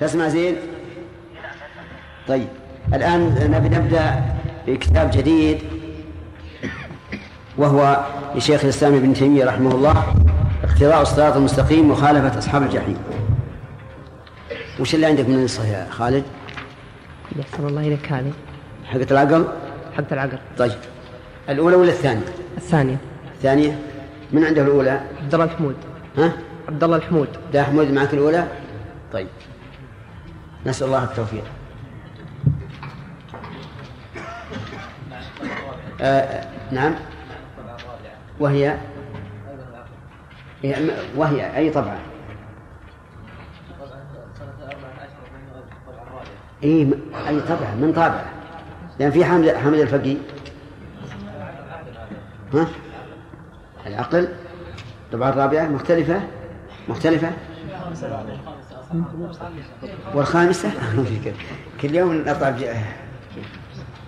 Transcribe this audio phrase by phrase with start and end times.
[0.00, 0.56] تسمع زين
[2.28, 2.48] طيب
[2.94, 4.22] الآن نبي نبدأ
[4.66, 5.58] بكتاب جديد
[7.58, 8.04] وهو
[8.34, 10.14] لشيخ الإسلام ابن تيمية رحمه الله
[10.64, 12.96] اقتضاء الصراط المستقيم مخالفة أصحاب الجحيم
[14.80, 16.24] وش اللي عندك من النسخة يا خالد؟
[17.36, 18.32] يحسن الله إليك هذه
[18.84, 19.44] حقة العقل؟
[19.96, 20.72] حقة العقل طيب
[21.48, 22.24] الأولى ولا الثانية؟
[22.56, 22.96] الثانية
[23.36, 23.78] الثانية
[24.32, 25.74] من عنده الأولى؟ عبد الله الحمود
[26.18, 26.32] ها؟
[26.68, 28.46] عبد الله الحمود ده حمود معك الأولى؟
[29.12, 29.26] طيب
[30.66, 31.44] نسأل الله التوفيق.
[36.00, 36.94] آه نعم.
[38.40, 38.78] وهي؟
[41.16, 41.98] وهي أي طبعة
[46.64, 46.94] إي
[47.28, 48.24] أي طبعا من طابعه
[48.98, 50.16] لأن في حامد حامد الفقي.
[52.54, 52.66] ها؟
[53.86, 54.28] العقل.
[55.06, 56.20] الطبعة الرابعة مختلفة.
[56.88, 57.32] مختلفة.
[60.14, 60.70] والخامسة؟
[61.80, 62.56] كل يوم نطلع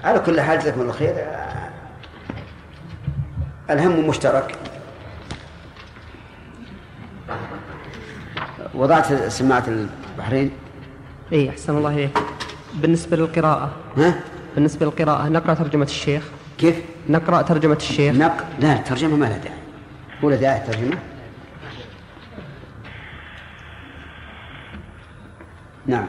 [0.05, 1.15] على كل حال جزاكم الله خير.
[3.71, 4.59] الهم مشترك.
[8.75, 10.51] وضعت سماعة البحرين؟
[11.33, 12.19] اي أحسن الله إليك.
[12.75, 13.71] بالنسبة للقراءة.
[13.97, 14.15] ها؟
[14.55, 16.23] بالنسبة للقراءة نقرأ ترجمة الشيخ.
[16.59, 16.77] كيف؟
[17.09, 18.15] نقرأ ترجمة الشيخ.
[18.17, 19.57] نق لا ترجمة ما لها داعي.
[20.23, 20.99] ولا داعي الترجمة
[25.89, 26.07] نعم.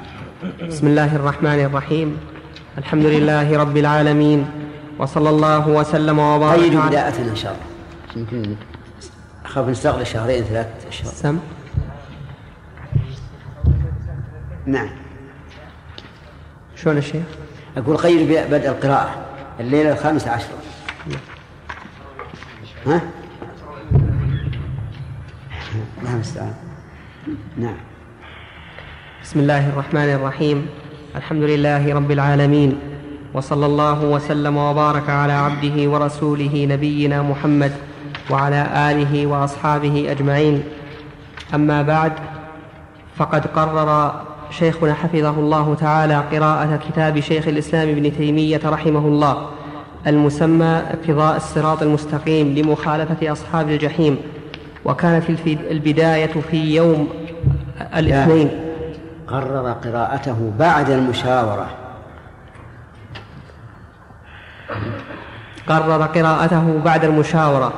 [0.68, 2.18] بسم الله الرحمن الرحيم.
[2.78, 4.46] الحمد لله رب العالمين.
[5.00, 7.66] وصلى الله وسلم وبارك قيدوا بداءتنا إن شاء الله.
[8.16, 8.56] يمكن
[9.46, 11.12] أخاف نستغل شهرين ثلاث أشهر.
[11.12, 11.40] سم.
[14.66, 14.90] نعم.
[16.76, 17.26] شلون الشيخ؟
[17.78, 19.26] أقول قيد بدء القراءة.
[19.60, 20.48] الليلة الخامسة عشر.
[22.88, 23.02] ها؟
[26.00, 26.54] الله المستعان
[27.58, 27.78] نعم.
[29.28, 30.66] بسم الله الرحمن الرحيم
[31.16, 32.78] الحمد لله رب العالمين
[33.34, 37.72] وصلى الله وسلم وبارك على عبده ورسوله نبينا محمد
[38.30, 40.64] وعلى اله واصحابه اجمعين
[41.54, 42.12] اما بعد
[43.16, 49.50] فقد قرر شيخنا حفظه الله تعالى قراءة كتاب شيخ الإسلام ابن تيمية رحمه الله
[50.08, 54.18] المسمى اقتضاء الصراط المستقيم لمخالفة أصحاب الجحيم
[54.86, 57.08] وكانت البداية في يوم
[57.96, 58.67] الاثنين
[59.28, 61.68] قرر قراءته بعد المشاورة.
[65.68, 67.74] قرر قراءته بعد المشاورة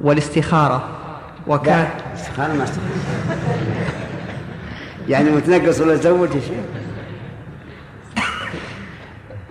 [0.00, 0.88] والاستخارة.
[1.46, 2.88] وكان استخارة ما استخارة.
[5.08, 6.64] يعني متنقص ولا زوج شيخ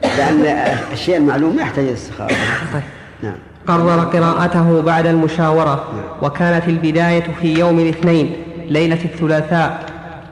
[0.03, 0.45] لأن
[0.91, 2.35] الشيء المعلوم يحتاج استخارة.
[2.73, 2.83] طيب.
[3.23, 3.35] نعم.
[3.67, 5.85] قرر قراءته بعد المشاورة.
[6.21, 8.35] وكانت البداية في يوم الاثنين
[8.67, 9.90] ليلة الثلاثاء.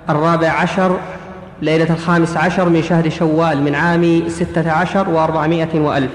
[0.09, 0.97] الرابع عشر
[1.62, 6.12] ليلة الخامس عشر من شهر شوال من عام ستة عشر وأربعمائة وألف.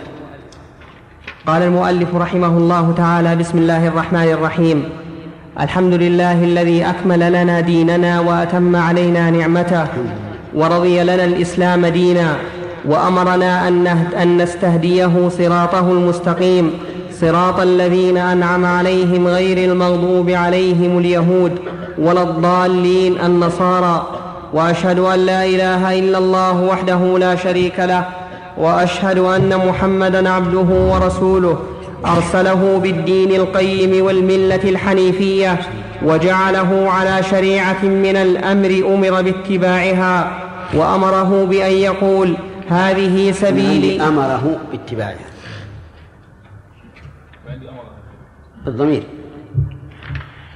[1.47, 4.85] قال المؤلف رحمه الله تعالى بسم الله الرحمن الرحيم.
[5.61, 9.87] الحمد لله الذي أكمل لنا ديننا وأتم علينا نعمته
[10.55, 12.37] ورضي لنا الإسلام دينا
[12.85, 13.69] وأمرنا
[14.23, 16.71] أن نستهديه صراطه المستقيم
[17.25, 21.53] صراط الذين أنعم عليهم غير المغضوب عليهم اليهود
[21.99, 24.07] ولا الضالين النصارى.
[24.53, 28.05] وأشهد أن لا إله إلا الله وحده لا شريك له.
[28.59, 31.59] وأشهد أن محمدا عبده ورسوله.
[32.07, 35.61] أرسله بالدين القيم والملة الحنيفية.
[36.03, 40.31] وجعله على شريعة من الأمر أمر باتباعها.
[40.75, 42.37] وأمره بأن يقول
[42.69, 44.01] هذه سبيلي.
[44.09, 45.34] أمره باتباعها.
[48.67, 49.07] الضمير.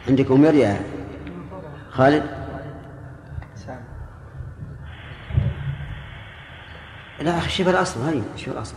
[0.09, 0.81] عندك أمر يا
[1.91, 2.39] خالد؟
[7.21, 8.75] لا أخي شوف الأصل هاي شوف الأصل.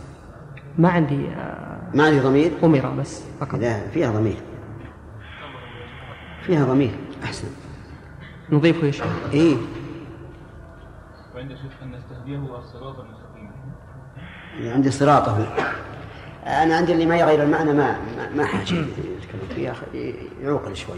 [0.78, 3.54] ما عندي آه، ما عندي ضمير؟ أمر بس فقط.
[3.54, 4.36] لا فيها ضمير.
[6.42, 6.94] فيها ضمير
[7.24, 7.48] أحسن.
[8.50, 9.06] نضيفه يا شيخ.
[9.32, 9.56] إيه.
[11.34, 13.50] وعند شيخ أن نستهديه الصراط المستقيم.
[14.72, 15.46] عندي صراطه.
[16.46, 17.96] أنا عندي اللي ما يغير المعنى ما
[18.36, 19.74] ما حاجة يتكلم فيها
[20.42, 20.96] يعوقل شوي.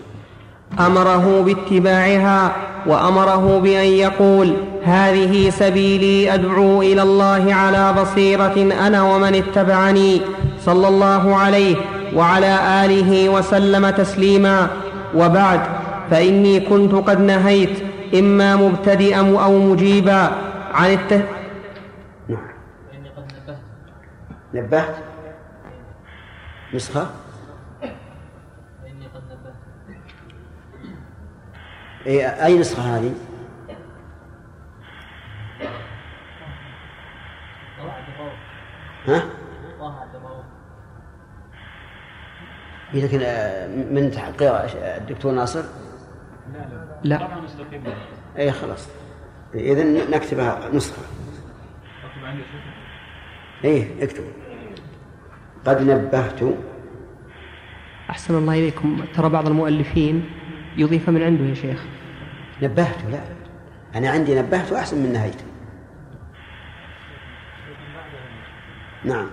[0.81, 2.57] أمره باتباعها
[2.87, 10.21] وأمره بأن يقول هذه سبيلي أدعو إلى الله على بصيرة أنا ومن اتبعني
[10.61, 11.77] صلى الله عليه
[12.15, 14.69] وعلى آله وسلم تسليما.
[15.15, 15.61] وبعد
[16.11, 17.79] فإني كنت قد نهيت
[18.15, 20.31] إما مبتدئا أو مجيبا
[20.75, 21.13] عن الت...
[22.29, 22.39] نعم.
[24.55, 24.95] نبهت؟
[26.75, 27.11] نسخة
[32.07, 33.15] إيه أي نسخة هذه؟
[39.07, 39.23] ها؟
[42.95, 44.53] إيه، لكن آه، من تحقيق
[44.97, 45.63] الدكتور ناصر؟
[47.05, 47.29] لا لا
[48.39, 48.89] اي خلاص
[49.55, 49.85] إيه، اذا
[50.17, 51.03] نكتبها نسخة
[52.05, 52.43] اكتب عندي
[53.65, 54.25] إيه اكتب
[55.67, 56.41] قد نبهت.
[58.11, 58.97] أحسن الله إليكم.
[59.17, 60.25] ترى بعض المؤلفين
[60.77, 61.85] يضيف من عنده يا شيخ.
[62.63, 63.21] نبهت؟ لا.
[63.99, 65.43] أنا عندي نبهت احسن من نهيت.
[69.05, 69.27] نعم.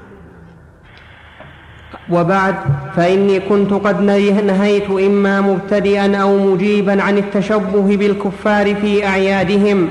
[2.10, 2.56] وبعد
[2.96, 9.90] فإني كنت قد نهيت إما مبتدئا أو مجيبا عن التشبه بالكفار في أعيادهم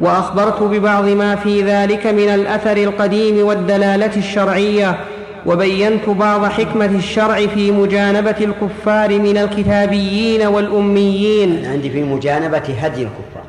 [0.00, 4.98] وأخبرت ببعض ما في ذلك من الأثر القديم والدلالة الشرعية
[5.46, 11.66] وبينت بعض حكمة الشرع في مجانبة الكفار من الكتابيين والأميين.
[11.66, 13.46] عندي في مجانبة هدي الكفار.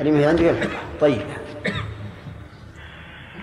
[0.00, 0.50] اللي هي عندي
[1.00, 1.22] طيب.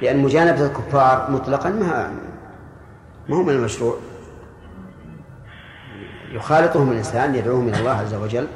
[0.02, 2.12] لأن مجانبة الكفار مطلقا ما
[3.30, 3.98] ما هو من المشروع.
[6.32, 8.48] يخالطهم الإنسان يدعوهم إلى الله عز وجل.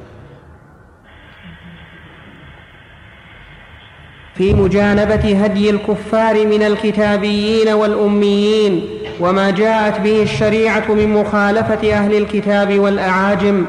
[4.40, 8.90] في مجانبة هدي الكفار من الكتابيين والأميين
[9.20, 13.66] وما جاءت به الشريعة من مخالفة أهل الكتاب والأعاجم.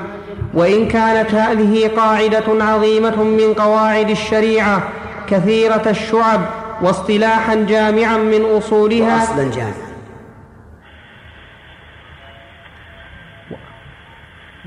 [0.54, 4.88] وإن كانت هذه قاعدة عظيمة من قواعد الشريعة
[5.26, 6.40] كثيرة الشعب
[6.82, 9.20] واصطلاحا جامعا من أصولها.
[9.20, 9.90] وأصلا جامعا.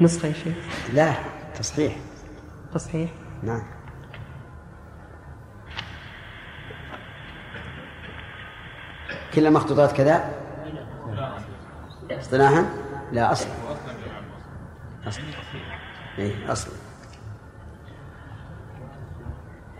[0.01, 0.53] نسخة يا شيخ.
[0.93, 1.13] لا
[1.59, 1.93] تصحيح.
[2.73, 3.09] تصحيح.
[3.43, 3.82] نعم.
[9.35, 10.23] كل المخطوطات كذا؟
[12.11, 12.65] اصطلاحا؟
[13.11, 13.51] لا أصلا.
[15.07, 15.23] أصلا.
[16.19, 16.73] اي أصلا.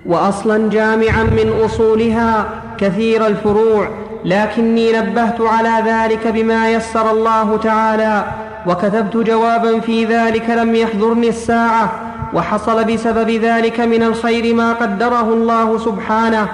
[0.06, 3.90] واصلا جامعا من أصولها كثير الفروع
[4.26, 8.26] لكني نبهت على ذلك بما يسر الله تعالى
[8.68, 11.92] وكتبت جوابا في ذلك لم يحضرني الساعة
[12.34, 16.48] وحصل بسبب ذلك من الخير ما قدره الله سبحانه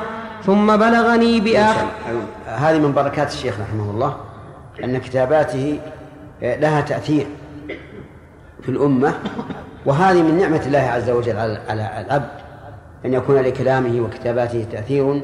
[0.46, 1.88] ثم بلغني بآخر.
[2.46, 4.18] هذه من بركات الشيخ رحمه الله
[4.84, 5.80] أن كتاباته
[6.42, 7.28] لها تأثير
[8.62, 9.14] في الأمة
[9.86, 12.30] وهذه من نعمة الله عز وجل على العبد
[13.06, 15.22] أن يكون لكلامه وكتاباته تأثير.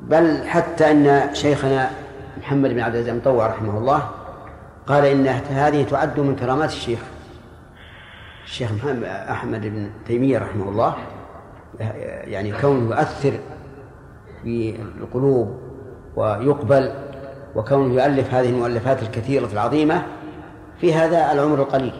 [0.00, 1.90] بل حتى أن شيخنا
[2.38, 4.10] محمد بن عبد العزيز المطوع رحمه الله
[4.86, 6.98] قال إن هذه تعد من كرامات الشيخ
[8.44, 10.94] الشيخ محمد أحمد بن تيمية رحمه الله
[12.24, 13.32] يعني كونه يؤثر
[14.44, 15.60] في القلوب
[16.16, 16.92] ويقبل
[17.56, 20.02] وكونه يؤلف هذه المؤلفات الكثيرة العظيمة
[20.80, 21.92] في هذا العمر القليل.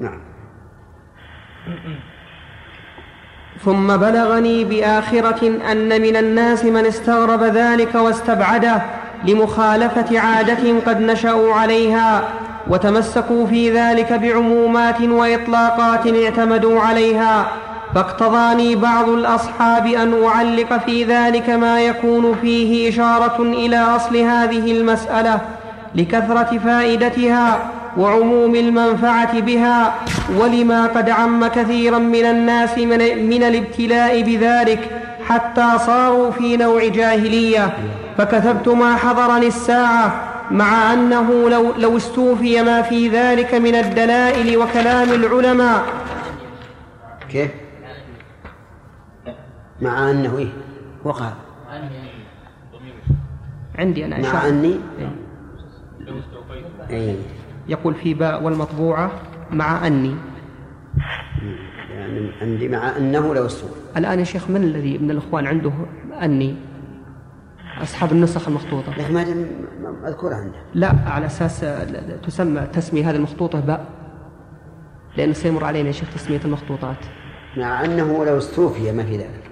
[0.00, 0.20] نعم.
[3.64, 8.82] ثم بلغني بآخرة أن من الناس من استغرب ذلك واستبعده
[9.24, 12.28] لمخالفة عادة قد نشأوا عليها
[12.68, 17.46] وتمسكوا في ذلك بعمومات وإطلاقات اعتمدوا عليها.
[17.94, 25.40] فاقتضاني بعض الأصحاب أن أعلق في ذلك ما يكون فيه إشارة إلى أصل هذه المسألة
[25.94, 27.58] لكثرة فائدتها
[27.96, 29.94] وعموم المنفعة بها
[30.36, 34.80] ولما قد عم كثيرا من الناس من, من الابتلاء بذلك
[35.28, 37.72] حتى صاروا في نوع جاهلية
[38.18, 45.12] فكتبت ما حضرني الساعة مع أنه لو, لو استوفي ما في ذلك من الدلائل وكلام
[45.12, 45.82] العلماء
[47.32, 47.50] كيف؟
[49.80, 50.48] مع أنه إيه؟
[51.04, 51.32] وقع.
[53.78, 54.48] عندي أنا مع أشعر.
[54.48, 54.80] أني؟
[56.00, 57.16] لو استوفيت اي
[57.68, 59.12] يقول في باء والمطبوعة
[59.50, 60.14] مع أني.
[61.90, 65.72] يعني عندي مع أنه لو استوى الآن يا شيخ من الذي من الإخوان عنده
[66.22, 66.56] أني؟
[67.82, 68.92] أصحاب النسخ المخطوطة.
[68.98, 69.24] لكن ما
[70.02, 71.60] مذكورة عنده لا على أساس
[72.22, 73.86] تسمى تسمي هذه المخطوطة باء.
[75.16, 76.96] لأنه سيمر علينا يا شيخ تسمية المخطوطات.
[77.56, 79.47] مع أنه لو استوفي ما في ذلك.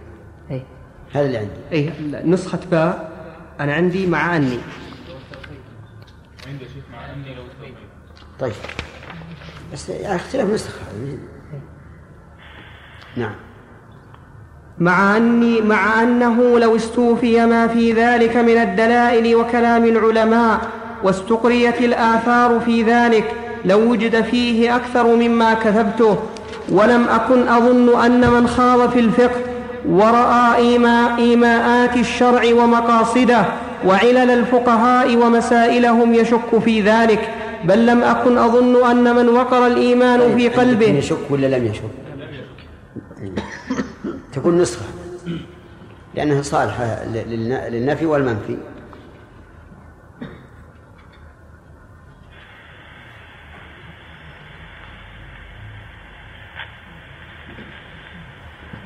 [1.17, 1.51] هذا اللي عندي.
[1.73, 1.93] اي
[2.25, 3.11] نسخة باء
[3.61, 4.59] أنا عندي مع أني.
[6.49, 7.43] عندي شيخ مع اني لو
[8.41, 8.53] طيب
[9.73, 10.79] بس اختلاف نسخ
[13.17, 13.35] نعم.
[14.79, 20.61] مع أني مع أنه لو استوفي ما في ذلك من الدلائل وكلام العلماء
[21.03, 23.33] واستقريت الآثار في ذلك
[23.65, 26.19] لو وجد فيه أكثر مما كتبته
[26.69, 29.56] ولم أكن أظن أن من خاض في الفقه
[29.89, 33.45] ورأى إيماء إيماءات الشرع ومقاصده
[33.87, 37.31] وعلل الفقهاء ومسائلهم يشك في ذلك
[37.65, 41.83] بل لم أكن أظن أن من وقر الإيمان في قلبه يشك ولا لم يشك؟
[44.33, 44.85] تكون نسخة
[46.15, 47.05] لأنها صالحة
[47.69, 48.57] للنفي والمنفي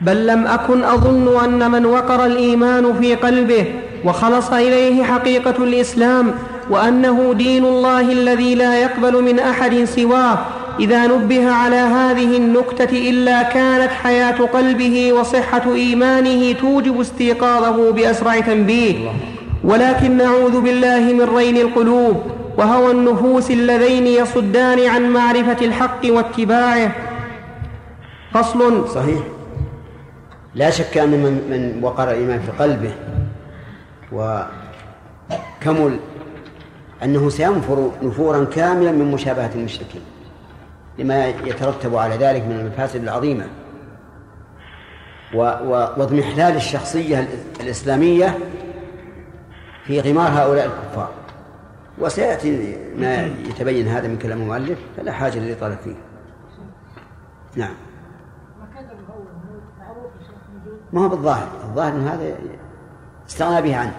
[0.00, 3.64] بل لم أكن أظن أن من وقر الإيمان في قلبه
[4.04, 6.34] وخلص إليه حقيقة الإسلام
[6.70, 10.38] وأنه دين الله الذي لا يقبل من أحد سواه
[10.80, 18.94] إذا نبه على هذه النكتة إلا كانت حياة قلبه وصحة إيمانه توجب استيقاظه بأسرع تنبيه.
[19.64, 22.16] ولكن نعوذ بالله من رين القلوب
[22.58, 26.92] وهوى النفوس اللذين يصدان عن معرفة الحق واتباعه.
[28.34, 29.39] فصل صحيح.
[30.54, 32.94] لا شك أن من, من وقر الإيمان في قلبه
[34.12, 35.98] وكمل
[37.04, 40.02] أنه سينفر نفورا كاملا من مشابهة المشركين
[40.98, 43.46] لما يترتب على ذلك من المفاسد العظيمة
[45.34, 47.28] واضمحلال الشخصية
[47.60, 48.38] الإسلامية
[49.84, 51.10] في غمار هؤلاء الكفار.
[51.98, 55.94] وسيأتي ما يتبين هذا من كلام المؤلف فلا حاجة للإطالة فيه.
[57.56, 57.74] نعم.
[60.92, 61.48] ما هو بالظاهر.
[61.64, 62.38] الظاهر أن هذا
[63.28, 63.94] استغنى به عنه.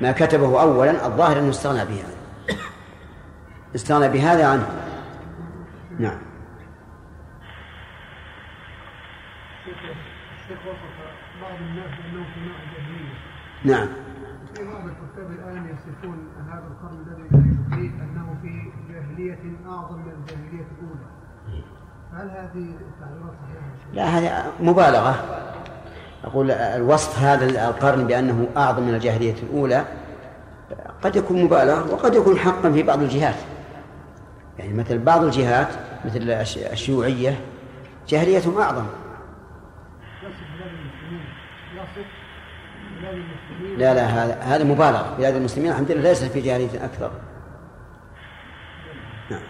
[0.00, 2.58] ما كتبه أولا الظاهر أنه استغنى به عنه.
[3.74, 4.66] استغنى بهذا عنه.
[5.98, 6.18] نعم.
[13.64, 13.88] نعم.
[14.54, 20.12] في بعض الكتاب الآن يصفون هذا القرن الذي نعيش فيه أنه في جاهلية أعظم من
[20.12, 21.10] الجاهلية الأولى
[22.12, 25.14] هل هذه التعبيرات صحيحة؟ لا هذه مبالغة.
[26.24, 29.84] أقول الوصف هذا القرن بأنه أعظم من الجاهلية الأولى
[31.02, 33.34] قد يكون مبالغة وقد يكون حقا في بعض الجهات.
[34.58, 35.68] يعني مثل بعض الجهات
[36.04, 36.30] مثل
[36.72, 37.40] الشيوعية
[38.08, 38.84] جاهليتهم أعظم.
[43.76, 45.14] لا لا هذا هذا مبالغة.
[45.18, 47.10] بلاد المسلمين الحمد لله ليس في جاهلية أكثر.
[49.30, 49.42] نعم.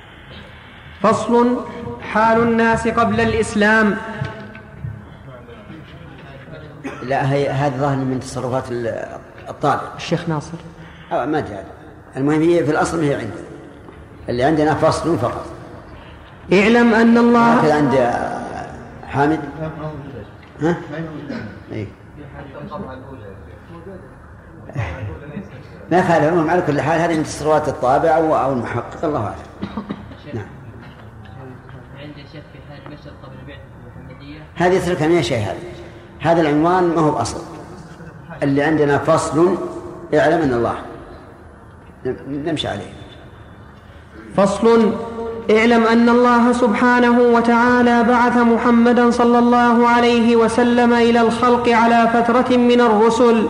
[1.03, 1.65] فصل
[2.00, 3.97] حال الناس قبل الإسلام.
[7.02, 8.64] لا هي هذا ظاهر من تصرفات
[9.49, 9.80] الطالب.
[9.97, 10.59] الشيخ ناصر.
[11.12, 11.57] أو ما ادري
[12.16, 13.45] المهم هي في الأصل هي عندنا.
[14.28, 15.47] اللي عندنا فصل فقط.
[16.52, 18.12] اعلم أن الله هكذا عند
[19.09, 19.40] حامد.
[20.61, 20.76] ها؟
[21.73, 21.87] إيه؟
[25.90, 29.37] ما فعل المهم على كل حال هذه من تصرفات الطابع أو المحقق الله أعلم.
[30.35, 30.47] نعم.
[31.99, 35.80] عندي شك في حال مشهد قبل المحمديه هذه اتركها من شيء هذه؟
[36.21, 37.41] هذا العنوان ما هو بأصل.
[38.43, 39.57] اللي عندنا فصل
[40.15, 40.75] اعلم أن الله.
[42.29, 42.93] نمشي عليه.
[44.37, 44.93] فصل
[45.50, 52.57] اعلم أن الله سبحانه وتعالى بعث محمدا صلى الله عليه وسلم إلى الخلق على فترة
[52.57, 53.47] من الرسل.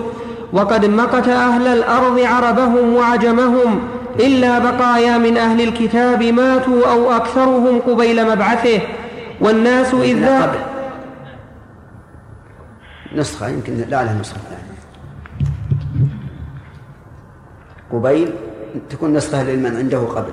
[0.53, 3.81] وقد مقت أهل الأرض عربهم وعجمهم.
[4.21, 8.81] إلا بقايا من أهل الكتاب ماتوا أو أكثرهم قبيل مبعثه.
[9.41, 10.51] والناس إذ ذاك
[13.15, 14.81] نسخة يمكن لا لها نسخة ثانية
[17.93, 18.33] قبيل
[18.91, 20.33] تكون نسخة لمن عنده قبل.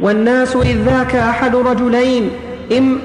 [0.00, 2.30] والناس إذ ذاك أحد رجلين
[2.78, 2.98] إم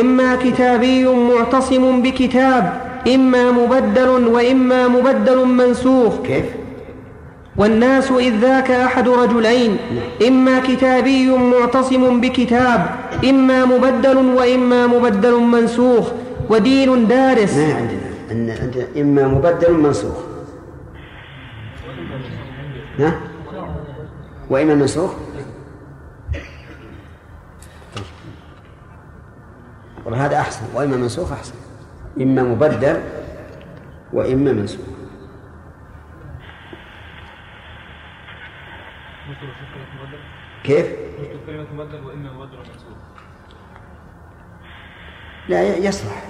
[0.00, 2.80] إما كتابي معتصم بكتاب
[3.14, 6.22] إما مبدل وإما مبدل منسوخ.
[6.22, 6.63] كيف؟
[7.56, 9.76] والناس إذ ذاك أحد رجلين
[10.26, 12.86] إما كتابي معتصم بكتاب
[13.24, 16.12] إما مبدل وإما مبدل منسوخ
[16.50, 17.56] ودين دارس.
[17.56, 20.18] ما عندنا؟ عندنا إما مبدل منسوخ.
[22.98, 23.20] ها؟
[24.50, 25.10] وإما منسوخ.
[30.04, 30.62] والله هذا أحسن.
[30.74, 31.54] وإما منسوخ أحسن.
[32.20, 33.00] إما مبدل
[34.12, 34.93] وإما منسوخ.
[40.64, 40.86] كيف؟
[41.46, 42.98] كلمة مبدل وإما مبدل منسوخ
[45.48, 46.22] لا يصلح.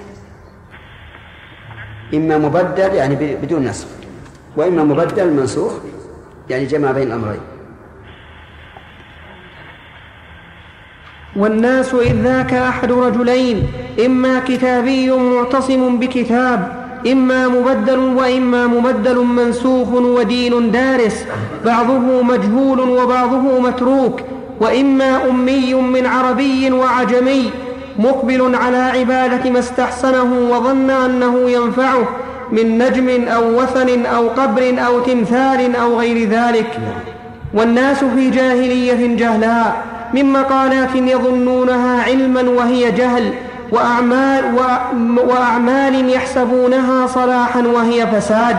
[2.14, 3.88] إما مبدل يعني بدون نسخ
[4.56, 5.72] وإما مبدل منسوخ
[6.50, 7.40] يعني جمع بين الأمرين.
[11.36, 13.72] والناس إذ ذاك أحد رجلين
[14.06, 21.24] إما كتابي معتصم بكتاب إما مبدل وإما مبدل منسوخ ودين دارس
[21.64, 24.20] بعضه مجهول وبعضه متروك
[24.60, 27.50] وإما أمي من عربي وعجمي
[27.98, 32.08] مقبل على عبادة ما استحسنه وظن أنه ينفعه
[32.52, 36.80] من نجم أو وثن أو قبر أو تمثال أو غير ذلك.
[37.54, 39.84] والناس في جاهلية جهلاء
[40.14, 43.32] من مقالات يظنونها علما وهي جهل
[43.74, 44.44] وأعمال,
[45.28, 48.56] وأعمال يحسبونها صلاحا وهي فساد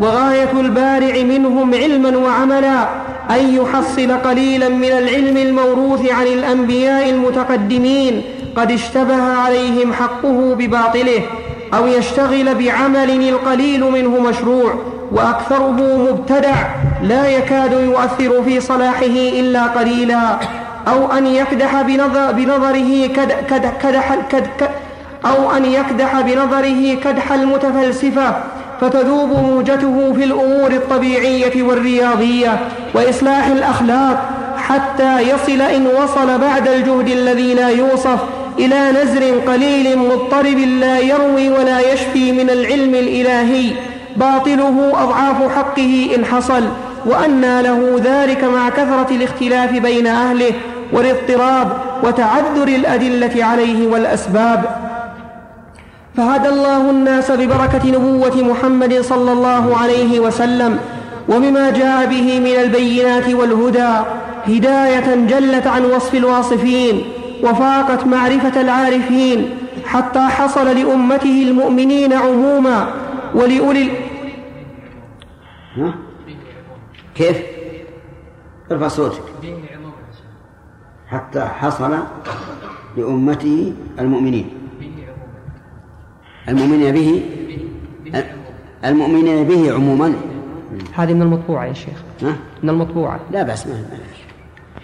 [0.00, 2.88] وغاية البارع منهم علما وعملا
[3.30, 8.22] أن يحصل قليلا من العلم الموروث عن الأنبياء المتقدمين
[8.56, 11.22] قد اشتبه عليهم حقه بباطله
[11.74, 14.74] أو يشتغل بعمل القليل منه مشروع
[15.12, 16.54] وأكثره مبتدع
[17.02, 20.38] لا يكاد يؤثر في صلاحه إلا قليلا.
[20.88, 24.46] أو أن يكدح بنظر بنظره كد كد كدح كد
[25.26, 28.34] أو أن يكدح بنظره كدح المتفلسفة
[28.80, 32.58] فتذوب موجته في الأمور الطبيعية والرياضية
[32.94, 38.18] وإصلاح الأخلاق حتى يصل إن وصل بعد الجهد الذي لا يوصف
[38.58, 43.70] إلى نزر قليل مضطرب لا يروي ولا يشفي من العلم الإلهي.
[44.16, 46.64] باطله أضعاف حقه إن حصل
[47.06, 50.52] وأنى له ذلك مع كثرة الاختلاف بين أهله
[50.94, 51.72] والاضطراب
[52.02, 54.64] وتعذر الأدلة عليه والأسباب
[56.16, 60.78] فهدى الله الناس ببركة نبوة محمد صلى الله عليه وسلم
[61.28, 63.92] وبما جاء به من البينات والهدى
[64.46, 67.02] هداية جلت عن وصف الواصفين
[67.42, 69.50] وفاقت معرفة العارفين
[69.86, 72.86] حتى حصل لأمته المؤمنين عموما
[73.34, 73.90] ولأولي
[75.76, 75.94] ها؟
[77.14, 77.36] كيف؟
[78.72, 79.22] ارفع صوتك
[81.06, 81.98] حتى حصل
[82.96, 84.50] لأمته المؤمنين.
[86.48, 87.22] المؤمنين به
[88.84, 90.14] المؤمنين به عموما.
[90.94, 92.02] هذه من المطبوعة يا شيخ.
[92.22, 93.20] ها؟ من المطبوعة.
[93.30, 93.84] لا بأس ما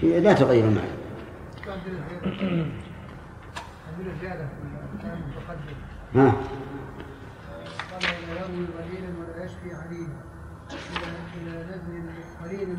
[0.02, 1.00] هي لا تغير المعنى
[3.88, 4.52] عندنا زيادة في
[4.96, 5.76] الكلام المتقدم
[6.14, 6.32] ها
[7.92, 9.10] قال لا يروي قليلا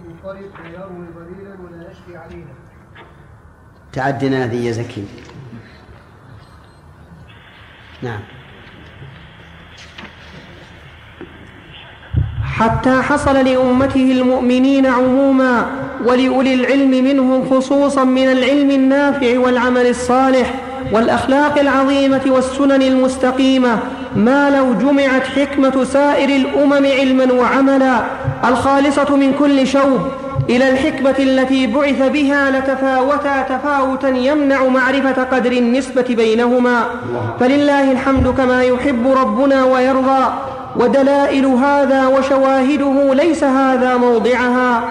[0.08, 2.54] مضطرب لا يروي قليلا ولا يشفي عليلا
[3.94, 5.04] تعدنا ذي يا زكي.
[8.02, 8.20] نعم.
[12.44, 15.66] حتى حصل لأمته المؤمنين عموما
[16.06, 20.54] ولأولي العلم منهم خصوصا من العلم النافع والعمل الصالح
[20.92, 23.80] والأخلاق العظيمة والسنن المستقيمة
[24.16, 28.04] ما لو جمعت حكمة سائر الأمم علما وعملا
[28.46, 30.02] الخالصة من كل شوب.
[30.52, 36.86] إلى الحكمة التي بعث بها لتفاوتا تفاوتا يمنع معرفة قدر النسبة بينهما.
[37.40, 40.34] فلله الحمد كما يحب ربنا ويرضى.
[40.76, 44.84] ودلائل هذا وشواهده ليس هذا موضعها.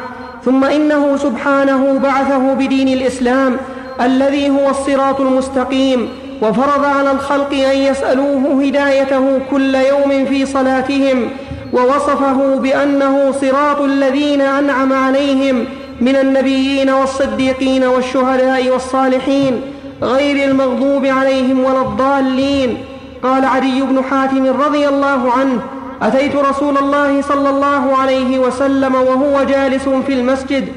[0.44, 3.56] ثم إنه سبحانه بعثه بدين الإسلام
[4.00, 6.08] الذي هو الصراط المستقيم.
[6.42, 11.28] وفرض على الخلق أن يسألوه هدايته كل يوم في صلاتهم.
[11.72, 15.64] ووصفه بأنه صراط الذين أنعم عليهم
[16.00, 19.60] من النبيين والصديقين والشهداء والصالحين
[20.02, 22.78] غير المغضوب عليهم ولا الضالين.
[23.22, 25.60] قال عدي بن حاتم رضي الله عنه
[26.02, 30.68] أتيت رسول الله صلى الله عليه وسلم وهو جالس في المسجد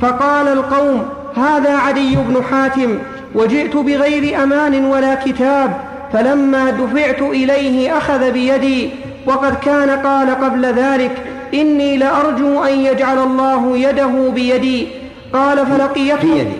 [0.00, 1.02] فقال القوم
[1.36, 2.98] هذا عدي بن حاتم
[3.34, 5.80] وجئت بغير أمان ولا كتاب
[6.12, 8.90] فلما دفعت إليه أخذ بيدي
[9.26, 14.88] وقد كان قال قبل ذلك إني لأرجو أن يجعل الله يده بيدي.
[15.32, 16.20] قال فلقيته.
[16.20, 16.56] في يدي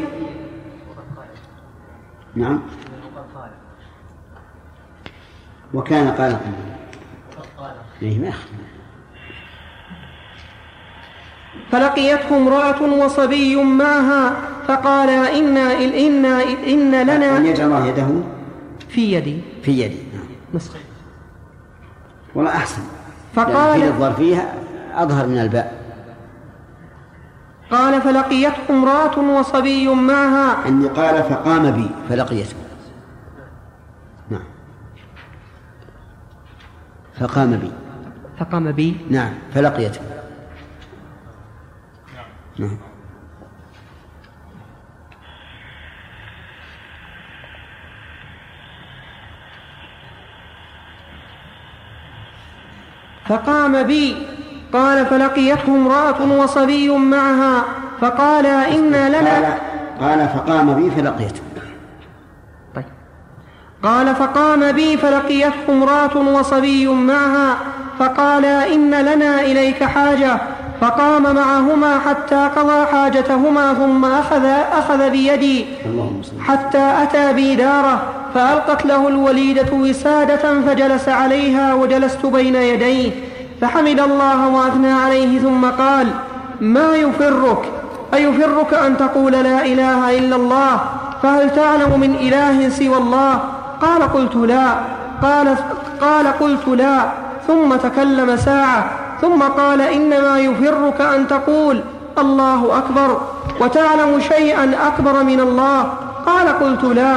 [2.34, 2.60] نعم.
[5.74, 6.36] وكان قال
[8.02, 8.32] إيه ما.
[11.72, 14.36] فلقيته امرأة وصبي معها
[14.68, 18.08] فقال إنا إنا إن أن لنا يجعل الله يده
[18.88, 19.40] في يدي.
[19.62, 19.98] في يدي.
[20.14, 20.26] نعم.
[20.54, 20.78] نسخة.
[22.34, 22.82] والله أحسن.
[23.34, 24.52] فقال- في الظرفية
[24.94, 25.82] أظهر من الباء.
[27.70, 30.68] قال فلقيته امرأة وصبي معها.
[30.68, 32.56] أني قال فقام بي فلقيته
[34.30, 34.44] نعم.
[37.20, 37.70] فقام بي.
[38.40, 38.96] فقام بي.
[39.10, 39.32] نعم.
[39.54, 40.00] فلقيته
[42.58, 42.76] نعم.
[53.28, 54.16] فقام بي.
[54.72, 57.62] قال فلقيته امرأة وصبي معها.
[58.00, 59.58] فقال إنا قال لنا
[60.00, 61.40] قال فقام بي فلقيته.
[62.74, 62.84] طيب.
[63.82, 67.56] قال فقام بي فلقيته امرأة وصبي معها.
[67.98, 70.38] فقال إن لنا إليك حاجة.
[70.80, 74.44] فقام معهما حتى قضى حاجتهما ثم أخذ
[74.78, 75.66] أخذ بيدي
[76.40, 78.02] حتى أتى بي داره.
[78.34, 83.10] فألقت له الوليدة وسادة فجلس عليها وجلست بين يديه
[83.60, 86.06] فحمد الله وأثنى عليه ثم قال
[86.60, 87.58] ما يفرك؟
[88.14, 90.80] أيفرك أن تقول لا إله إلا الله؟
[91.22, 93.40] فهل تعلم من إله سوى الله؟
[93.80, 94.74] قال قلت لا.
[95.22, 95.56] قال,
[96.00, 96.98] قال قلت لا.
[97.46, 98.90] ثم تكلم ساعة
[99.20, 101.80] ثم قال إنما يفرك أن تقول
[102.18, 103.20] الله أكبر
[103.60, 105.86] وتعلم شيئا أكبر من الله.
[106.26, 107.14] قال قلت لا.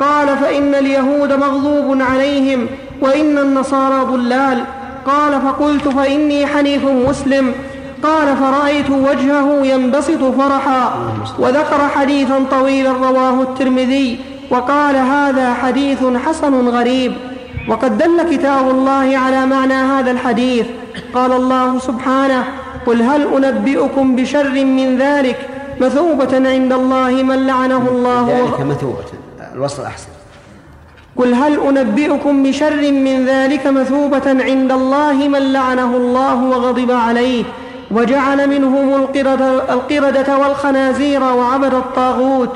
[0.00, 2.66] قال فإن اليهود مغضوب عليهم
[3.00, 4.64] وإن النصارى ضلال.
[5.06, 7.52] قال فقلت فإني حنيف مسلم.
[8.02, 10.92] قال فرأيت وجهه ينبسط فرحا.
[11.38, 14.18] وذكر حديثا طويلا رواه الترمذي.
[14.50, 17.12] وقال هذا حديث حسن غريب.
[17.68, 20.66] وقد دل كتاب الله على معنى هذا الحديث.
[21.14, 22.44] قال الله سبحانه
[22.86, 25.36] قل هل أنبئكم بشر من ذلك؟
[25.80, 28.28] مثوبة عند الله من لعنه الله.
[28.28, 29.23] ذلك مثوبة.
[29.54, 30.08] الوصل أحسن
[31.16, 37.44] قل هل أنبئكم بشر من ذلك مثوبة عند الله من لعنه الله وغضب عليه
[37.90, 42.50] وجعل منهم القردة, القردة والخنازير وعبد الطاغوت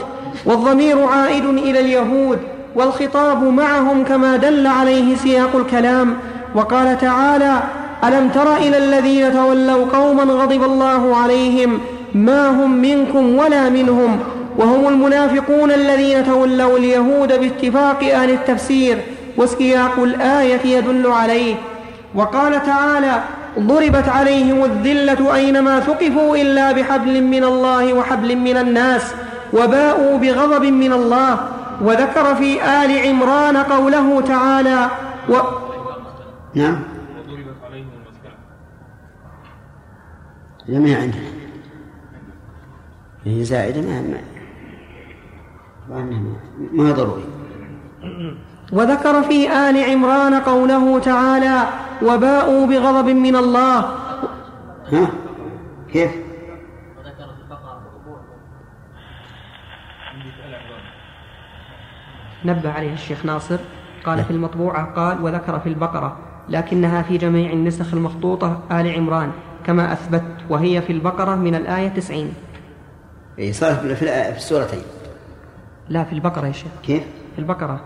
[0.47, 2.39] والضمير عائد إلى اليهود
[2.75, 6.15] والخطاب معهم كما دل عليه سياق الكلام
[6.55, 7.63] وقال تعالى
[8.05, 11.81] ألم تر إلى الذين تولوا قوما غضب الله عليهم
[12.15, 14.19] ما هم منكم ولا منهم
[14.59, 18.99] وهم المنافقون الذين تولوا اليهود باتفاق أهل التفسير
[19.37, 21.55] وسياق الآية يدل عليه.
[22.15, 23.23] وقال تعالى
[23.59, 29.15] ضربت عليهم الذلة أينما ثقفوا إلا بحبل من الله وحبل من الناس
[29.53, 31.39] وباءوا بغضب من الله.
[31.83, 34.91] وذكر في آل عمران قوله تعالى
[35.29, 35.35] و...
[36.55, 36.79] نعم.
[40.69, 41.11] لم هي
[43.25, 44.21] هي زائدة ما
[45.91, 46.33] ما
[46.73, 47.25] ما ضروري.
[48.73, 51.69] وذكر في آل عمران قوله تعالى
[52.03, 53.79] وباءوا بغضب من الله.
[54.93, 55.09] ها؟
[55.93, 56.11] كيف؟
[62.45, 63.59] نبه عليه الشيخ ناصر
[64.05, 66.17] قال في المطبوعة قال وذكر في البقرة
[66.49, 69.33] لكنها في جميع النسخ المخطوطة آل عمران
[69.67, 72.35] كما أثبت وهي في البقرة من الآية تسعين.
[73.39, 73.95] إيه صارت في
[74.33, 74.83] في السورتين.
[75.89, 76.73] لا في البقرة يا شيخ.
[76.83, 77.81] كيف؟ في البقرة.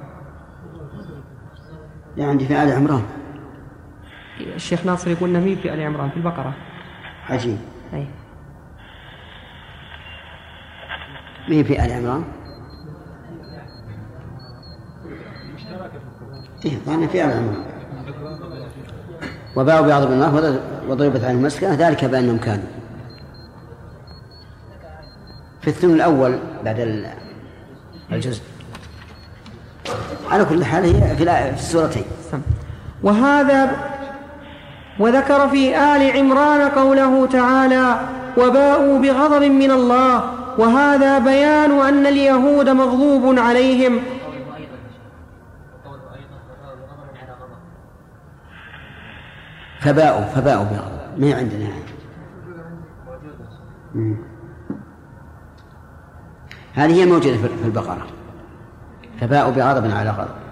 [2.17, 3.03] لا عندي في آل عمران.
[4.41, 6.55] الشيخ ناصر يقول نميل في آل عمران؟ في البقرة.
[7.29, 7.59] عجيب.
[7.95, 8.07] أي.
[11.49, 12.25] مين في آل عمران؟
[16.65, 17.65] إيه ظن في آل عمران.
[19.57, 22.65] وباعوا بغضب الله وضربت عليهم المسكنة ذلك بأنهم كانوا.
[25.61, 27.22] في الثمن الأول بعد ال-
[28.13, 28.43] الجزء.
[30.31, 31.17] على كل حال هي
[31.53, 32.05] في السورتين.
[33.03, 33.71] وهذا
[35.01, 38.01] وذكر في آل عمران قوله تعالى
[38.39, 40.25] وباءوا بغضب من الله
[40.59, 44.01] وهذا بيان أن اليهود مغضوب عليهم.
[49.81, 51.19] فباءوا فباءوا بغضب.
[51.19, 51.93] ما هي عندنا يعني.
[56.75, 58.07] هذه هي موجودة في في البقرة
[59.21, 60.43] فباءوا بغضب على غضب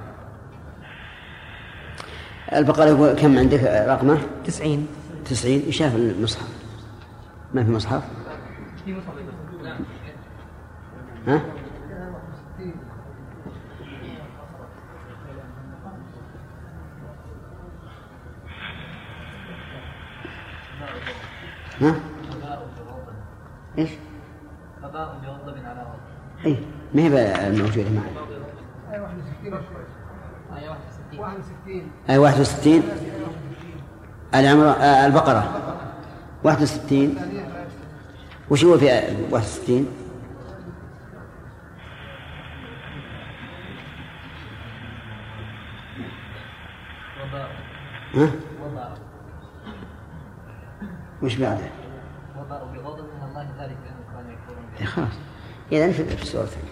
[2.53, 4.89] البقرة يقول كم عندك رقمه؟ تسعين
[5.25, 6.49] تسعين في المصحف؟
[7.55, 8.03] ما في مصحف؟
[11.27, 11.41] ها؟
[21.81, 21.95] ها؟
[23.79, 23.91] إيش؟
[24.83, 26.01] قضاء بغضب على غضب
[26.47, 26.57] اي
[26.95, 28.11] ما هي الموجودة معي
[28.93, 29.53] آية 61
[30.57, 32.83] آية 61 61 آية 61
[34.35, 35.61] آل عمران آه البقرة.
[36.45, 37.17] 61
[38.51, 39.87] وش هو في آية 61
[47.23, 47.51] وضاء
[48.15, 48.31] ها؟
[51.23, 51.71] وش بعده؟
[52.39, 55.13] وضاء بغضب من الله ذلك بأنهم كانوا يكفرون إيه خلاص.
[55.73, 56.63] إذا في في السورتين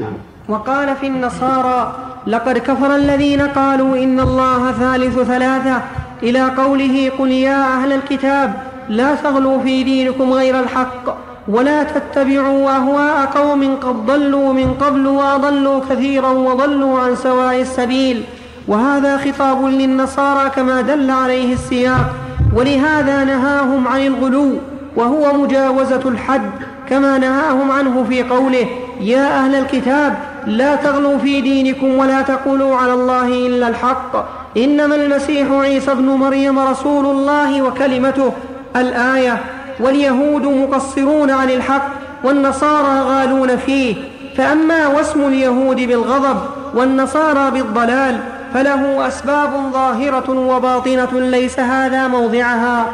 [0.00, 0.12] نعم.
[0.48, 5.82] وقال في النصارى لقد كفر الذين قالوا إن الله ثالث ثلاثة.
[6.22, 8.54] إلى قوله قل يا أهل الكتاب
[8.88, 11.16] لا تغلوا في دينكم غير الحق
[11.48, 18.24] ولا تتبعوا أهواء قوم قد ضلوا من قبل وأضلوا كثيرا وضلوا عن سواء السبيل.
[18.68, 22.14] وهذا خطاب للنصارى كما دل عليه السياق
[22.54, 24.58] ولهذا نهاهم عن الغلو.
[24.96, 26.50] وهو مجاوزة الحد
[26.88, 28.66] كما نهاهم عنه في قوله
[29.00, 30.14] يا أهل الكتاب
[30.46, 34.24] لا تغلوا في دينكم ولا تقولوا على الله إلا الحق.
[34.56, 38.32] إنما المسيح عيسى ابن مريم رسول الله وكلمته
[38.76, 39.40] الآية
[39.80, 41.88] واليهود مقصرون عن الحق
[42.24, 43.94] والنصارى غالون فيه.
[44.36, 46.36] فأما واسم اليهود بالغضب
[46.74, 48.18] والنصارى بالضلال
[48.54, 52.86] فله أسباب ظاهرة وباطنة ليس هذا موضعها.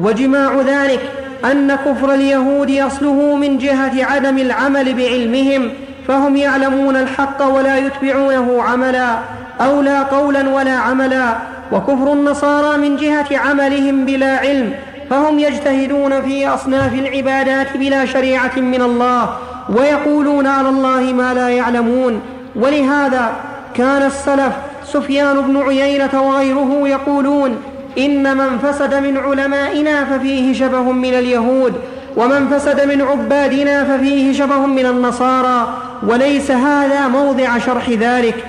[0.00, 5.70] وجماع ذلك أن كفر اليهود أصله من جهة عدم العمل بعلمهم
[6.08, 9.18] فهم يعلمون الحق ولا يتبعونه عملا
[9.60, 11.36] أو لا قولا ولا عملا.
[11.72, 14.72] وكفر النصارى من جهة عملهم بلا علم
[15.10, 19.36] فهم يجتهدون في أصناف العبادات بلا شريعة من الله
[19.68, 22.20] ويقولون على الله ما لا يعلمون.
[22.56, 23.32] ولهذا
[23.74, 24.52] كان السلف
[24.84, 27.56] سفيان بن عيينة وغيره يقولون
[27.98, 31.74] إن من فسد من علمائنا ففيه شبه من اليهود
[32.16, 38.44] ومن فسد من عبادنا ففيه شبه من النصارى وليس هذا موضع شرح ذلك.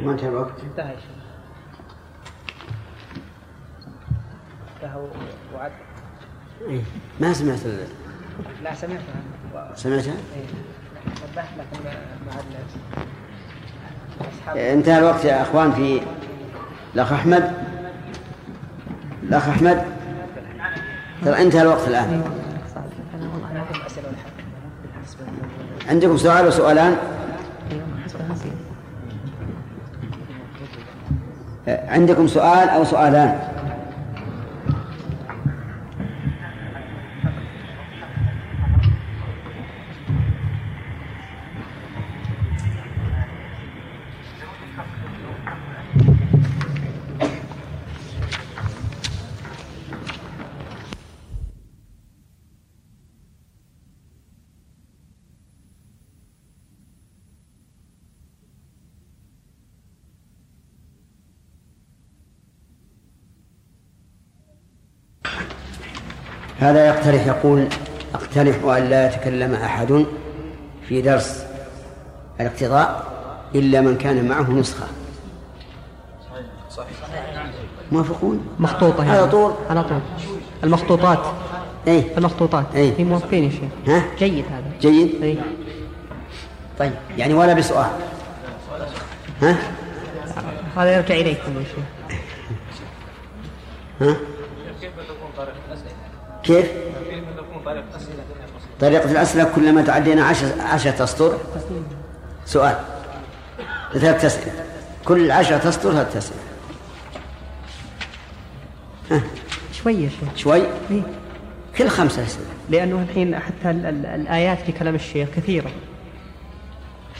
[0.00, 1.20] وما انتهى الوقت؟ انتهى يا شيخ.
[4.76, 5.00] انتهى
[5.54, 5.72] وعد.
[6.68, 6.80] إيه.
[7.20, 7.86] ما سمعت ال-
[8.62, 10.44] لا سمعتها سمعتها إيه.
[14.56, 16.00] انتهى الوقت يا اخوان في
[16.94, 17.52] الاخ احمد.
[19.22, 19.84] الاخ احمد.
[21.24, 22.22] ترى انتهى الوقت الان؟
[25.88, 26.96] عندكم سؤال وسؤالان
[31.66, 33.38] عندكم سؤال أو سؤالان؟
[66.60, 67.68] هذا يقترح يقول
[68.14, 70.06] أقترح أن لا يتكلم أحد
[70.88, 71.44] في درس
[72.40, 73.06] الاقتضاء
[73.54, 74.86] إلا من كان معه نسخة.
[77.92, 79.30] موافقون؟ مخطوطة على يعني.
[79.30, 80.00] طول؟ على طول.
[80.64, 81.18] المخطوطات.
[81.86, 82.64] إيه المخطوطات.
[82.74, 82.92] إيه.
[82.98, 83.94] هي موافقين يا شيخ.
[83.94, 84.70] ها؟ جيد هذا.
[84.80, 85.38] جيد؟ إي.
[86.78, 87.90] طيب يعني ولا بسؤال.
[89.42, 89.56] ها؟
[90.76, 92.16] هذا يرجع إليكم يا شيخ.
[94.00, 94.16] ها؟
[94.80, 94.90] كيف
[95.36, 96.09] طريقة الأسئلة
[99.54, 101.38] كلما تعدينا عشر عشرة أسطر.
[102.46, 102.76] سؤال.
[103.94, 104.52] ثلاث أسئلة.
[105.04, 106.40] كل عشرة أسطر ثلاث أسئلة.
[109.10, 109.20] ها.
[109.72, 111.02] شوي شوي؟ إيه.
[111.78, 112.44] كل خمسة أسئلة.
[112.70, 115.70] لأنه الحين حتى ال- ال- الآيات في كلام الشيخ كثيرة.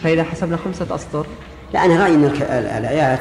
[0.02, 1.26] فإذا حسبنا خمسة أسطر.
[1.74, 2.24] لا أنا رأيي أن
[2.78, 3.20] الآيات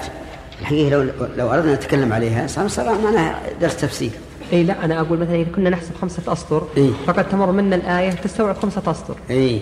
[0.62, 4.12] الحقيقة لو لو أردنا نتكلم عليها صار صار معناها درس تفسير.
[4.54, 6.92] اي لا أنا أقول مثلا إذا كنا نحسب خمسة أسطر إيه.
[7.08, 9.16] فقد تمر منا الآية تستوعب خمسة أسطر.
[9.30, 9.62] اي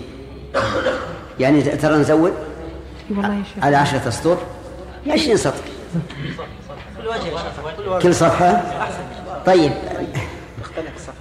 [1.40, 2.32] يعني ترى نزود؟
[3.10, 3.64] والله شيخ.
[3.64, 4.38] على عشرة أسطر؟
[5.10, 5.62] 20 سطر.
[8.02, 8.62] كل صفحة؟
[9.46, 9.72] طيب.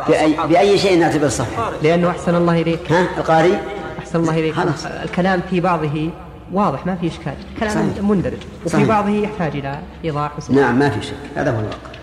[0.07, 2.91] بأي, بأي شيء نعتبر صفحة؟ لأنه أحسن الله إليك.
[2.91, 3.59] ها القاري
[3.99, 4.53] أحسن الله إليك.
[4.53, 4.85] خلاص.
[4.85, 6.09] الكلام في بعضه
[6.53, 7.33] واضح ما في إشكال.
[7.59, 8.03] كلام صحيح.
[8.03, 8.37] مندرج.
[8.65, 8.87] وفي صحيح.
[8.87, 10.55] بعضه يحتاج إيضاح وسؤال.
[10.55, 11.13] نعم ما في شك.
[11.35, 11.96] هذا هو الواقع.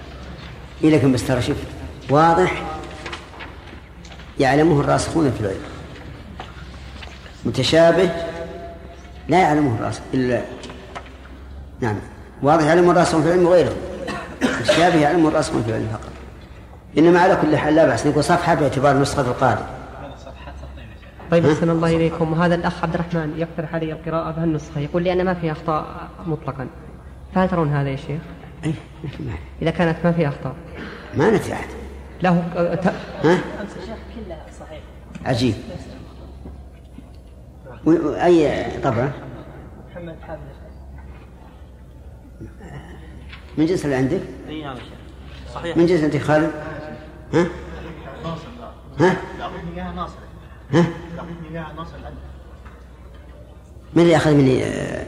[0.85, 1.57] إيه لكن بس ترى شوف
[2.11, 2.63] واضح؟
[4.41, 5.61] يعلمه الراسخون في العلم.
[7.45, 8.11] متشابه؟
[9.29, 10.43] لا يعلمه الراسخ إلا
[11.81, 11.97] نعم.
[12.43, 13.77] واضح يعلمه الراسخون في العلم وغيره
[14.61, 16.13] متشابه يعلمه الراسخون في العلم فقط.
[16.99, 19.63] إنما على كل حال لا بأس نقول صفحة باعتبار نسخة القارئ.
[21.31, 22.33] طيب أحسن الله إليكم.
[22.33, 24.81] وهذا الأخ عبد الرحمن يقترح علي القراءة بهالنسخة.
[24.81, 26.67] يقول لي أنا ما في أخطاء مطلقا.
[27.35, 28.21] فهل ترون هذا يا شيخ؟
[28.64, 30.55] ما- إذا كانت ما في أخطاء.
[31.16, 31.68] ما أحد
[32.22, 32.40] له
[32.74, 32.87] ت-
[33.27, 33.38] ها؟
[34.14, 34.81] كلها صحيح
[35.24, 35.55] عجيب.
[37.87, 39.12] و- و- أي طبعا
[39.90, 40.38] محمد حامد
[43.59, 44.77] من جنس اللي عندك؟ اي نعم
[45.55, 45.77] صحيح.
[45.77, 46.50] من جنس عندك خالد؟
[47.35, 47.46] ها؟
[49.00, 50.18] ها؟ يعطيني اياها ناصر
[50.72, 50.85] ها؟
[51.16, 52.16] يعطيني اياها ناصر العدل
[53.94, 55.07] من اللي أخذ مني آه،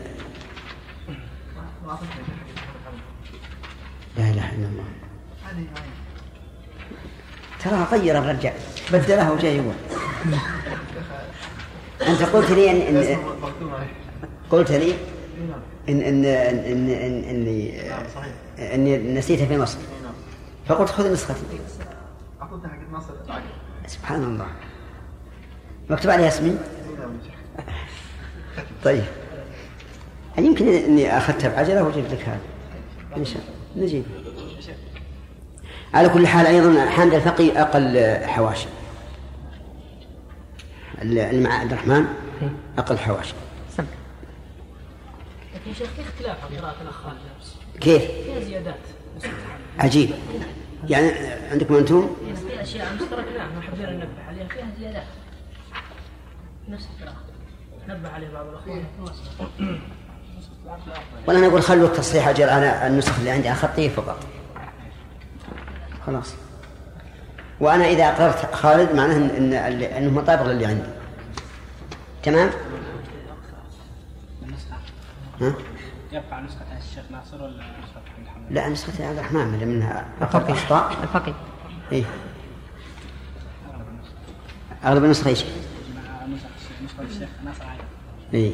[4.17, 4.85] لا إله إلا الله.
[7.65, 8.53] ترى غير الرجع.
[8.93, 9.71] بدلها وجاي هو.
[12.07, 13.19] أنت قلت لي إن, إن
[14.51, 14.95] قلت لي
[15.89, 19.79] إن إن إن إن إن إني آه، إني نسيتها في مصر.
[20.67, 21.59] فقلت خذ نسختي.
[23.87, 24.47] سبحان الله.
[25.91, 26.59] مكتوب عليها اسمي؟
[28.85, 29.05] طيب.
[30.39, 32.41] يمكن إني أخذتها بعجلة وجبت لك هذا.
[33.17, 33.56] إن شاء الله.
[33.77, 34.05] نجيب.
[35.95, 38.67] على كل حال أيضا حامد الفقي أقل حواشي.
[41.03, 42.05] اللي مع عبد الرحمن؟
[42.79, 43.35] أقل حواشي.
[43.77, 43.87] سم.
[45.55, 47.19] لكن شيخ في اختلاف عن قراءة الأخ خالد
[47.81, 48.81] كيف؟ فيها زيادات.
[49.79, 50.11] عجيب.
[50.89, 51.11] يعني
[51.51, 54.49] عندكم أنتم يعني في أشياء مشتركة نعم ما حبينا ننبه عليها.
[54.49, 55.07] فيها زيادات.
[56.69, 57.17] نفس القراءة.
[57.89, 58.85] نبه عليه بعض الأخوان.
[61.27, 64.19] ولا نقول خلوا التصحيح أجل على النسخ اللي عندي على خطي فقط.
[66.07, 66.35] خلاص.
[67.61, 70.83] وأنا إذا أقررت خالد معناه ان إن- إنه مطابق للي عندي.
[72.23, 72.51] تمام؟
[75.41, 75.55] ها؟
[76.13, 80.51] يبقى نسخة الشيخ ناصر ولا نسخة محمد؟ حمد؟ لا نسخة عبد الرحمن اللي منها أقرب
[80.51, 81.33] اخطاء الفقي
[81.93, 82.05] إيه.
[84.85, 87.81] اغلب النسخة إيش؟ مع نسخة الشيخ نسخة الشيخ ناصر عايد
[88.35, 88.53] إيه.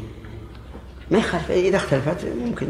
[1.10, 1.50] ما يخالف.
[1.50, 2.66] إذا اختلفت ممكن.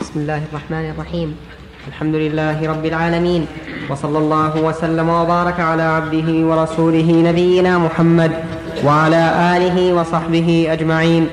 [0.00, 1.36] بسم الله الرحمن الرحيم.
[1.88, 3.46] الحمد لله رب العالمين.
[3.90, 8.32] وصلى الله وسلم وبارك على عبده ورسوله نبينا محمد
[8.84, 11.26] وعلى آله وصحبه أجمعين.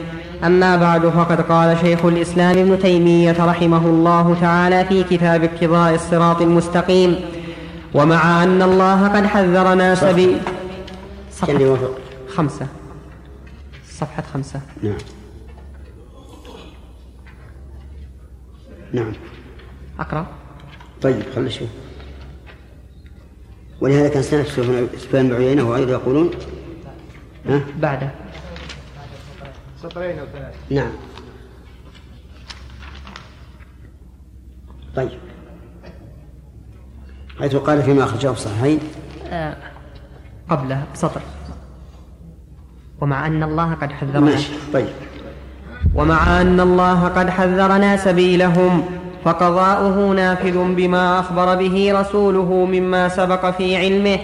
[0.44, 6.42] أما بعد فقد قال شيخ الإسلام ابن تيمية رحمه الله تعالى في كتاب اقتضاء الصراط
[6.42, 7.16] المستقيم.
[7.94, 10.38] ومع أن الله قد حذرنا سبيل
[11.48, 12.77] كان
[13.98, 14.60] صفحة يوافق خمسة.
[14.60, 14.98] صفحه خمسه نعم.
[18.94, 19.14] نعم.
[20.00, 20.28] أقرأ.
[21.02, 21.70] طيب خلنا نشوف.
[23.82, 24.44] ولهذا كان سنة
[24.98, 26.32] سفيان بن عيينة وغيره يقولون.
[27.46, 28.12] ها؟ بعده
[29.84, 30.92] سطرين أو ثلاث نعم.
[34.96, 35.20] طيب.
[37.40, 38.80] حيث قال فيما أخرجه في الصحيحين.
[39.26, 39.58] آه،
[40.50, 41.22] قبله بسطر
[43.02, 44.20] ومع أن الله قد حذرنا.
[44.20, 44.86] ماشي طيب.
[45.96, 48.84] ومع أن الله قد حذرنا سبيلهم
[49.26, 54.20] فقضاؤه نافذ بما أخبر به رسوله مما سبق في علمه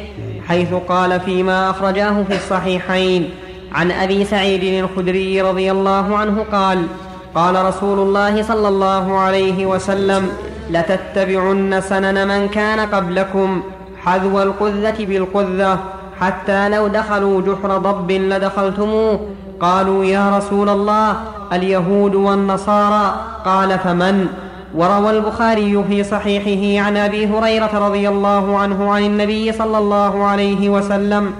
[0.48, 3.30] حيث قال فيما أخرجاه في الصحيحين.
[3.72, 6.88] عن أبي سعيد الخدري رضي الله عنه قال
[7.36, 10.30] قال رسول الله صلى الله عليه وسلم
[10.70, 13.64] لتتبعن سنن من كان قبلكم
[14.04, 15.80] حذو القذة بالقذة
[16.24, 19.20] حتى لو دخلوا جحر ضب لدخلتموه.
[19.60, 21.16] قالوا يا رسول الله
[21.54, 23.16] اليهود والنصارى.
[23.46, 24.28] قال فمن؟
[24.76, 30.70] وروى البخاري في صحيحه عن أبي هريرة رضي الله عنه عن النبي صلى الله عليه
[30.70, 31.34] وسلم.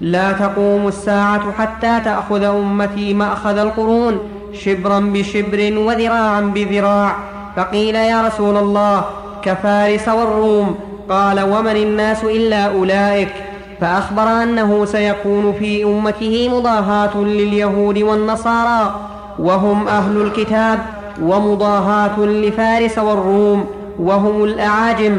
[0.00, 4.18] لا تقوم الساعة حتى تأخذ أمتي مأخذ القرون
[4.52, 7.16] شبرا بشبر وذراعا بذراع.
[7.56, 9.04] فقيل يا رسول الله
[9.42, 10.74] كفارس والروم؟
[11.08, 13.49] قال ومن الناس إلا أولئك.
[13.80, 19.00] فأخبر أنه سيكون في أمته مضاهاة لليهود والنصارى
[19.38, 20.78] وهم أهل الكتاب
[21.22, 23.64] ومضاهاة لفارس والروم
[23.98, 25.16] وهم الأعاجم.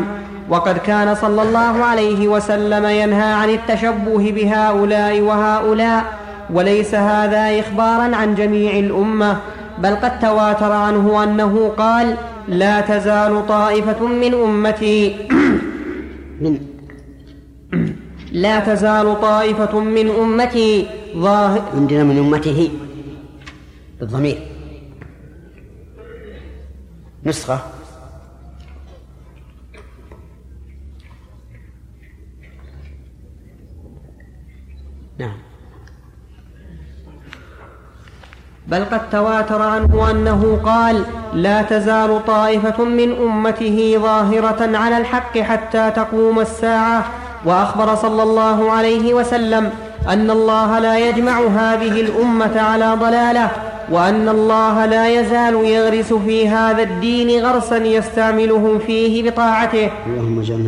[0.50, 6.06] وقد كان صلى الله عليه وسلم ينهى عن التشبه بهؤلاء وهؤلاء
[6.54, 9.38] وليس هذا إخبارا عن جميع الأمة
[9.78, 12.16] بل قد تواتر عنه أنه قال
[12.48, 15.16] لا تزال طائفة من أمتي
[16.42, 16.71] من
[18.32, 22.72] لا تزال طائفة من أمتي ظاهر عندنا من أمته
[24.00, 24.48] بالضمير.
[27.26, 27.60] نسخة.
[35.20, 35.38] نعم.
[38.68, 45.92] بل قد تواتر عنه أنه قال لا تزال طائفة من أمته ظاهرة على الحق حتى
[45.92, 47.12] تقوم الساعة.
[47.46, 49.70] وأخبر صلى الله عليه وسلم
[50.10, 53.50] أن الله لا يجمع هذه الأمة على ضلالة
[53.92, 59.90] وأن الله لا يزال يغرس في هذا الدين غرسا يستعملهم فيه بطاعته.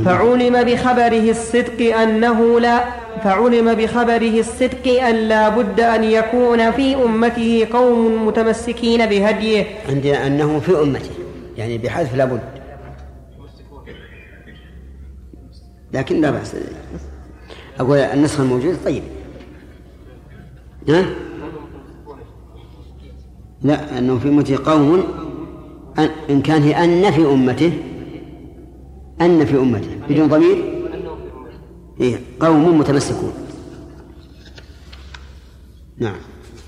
[0.05, 2.83] فعلم بخبره الصدق أنه لا
[3.23, 9.65] فعلم بخبره الصدق أن لا بد أن يكون في أمته قوم متمسكين بهديه.
[9.89, 11.09] عندنا أنه في أمته
[11.57, 12.52] يعني بحذف لابد.
[15.93, 16.55] لكن لا بأس.
[17.79, 19.03] أقول النسخة الموجودة طيب.
[20.89, 21.05] ها؟
[23.61, 25.03] لا أنه في أمته قوم
[26.29, 27.73] إن كان هي أن في أمته
[29.21, 30.83] أن في أمته بدون ضمير؟
[32.01, 33.33] إيه قوم متمسكون.
[35.97, 36.15] نعم.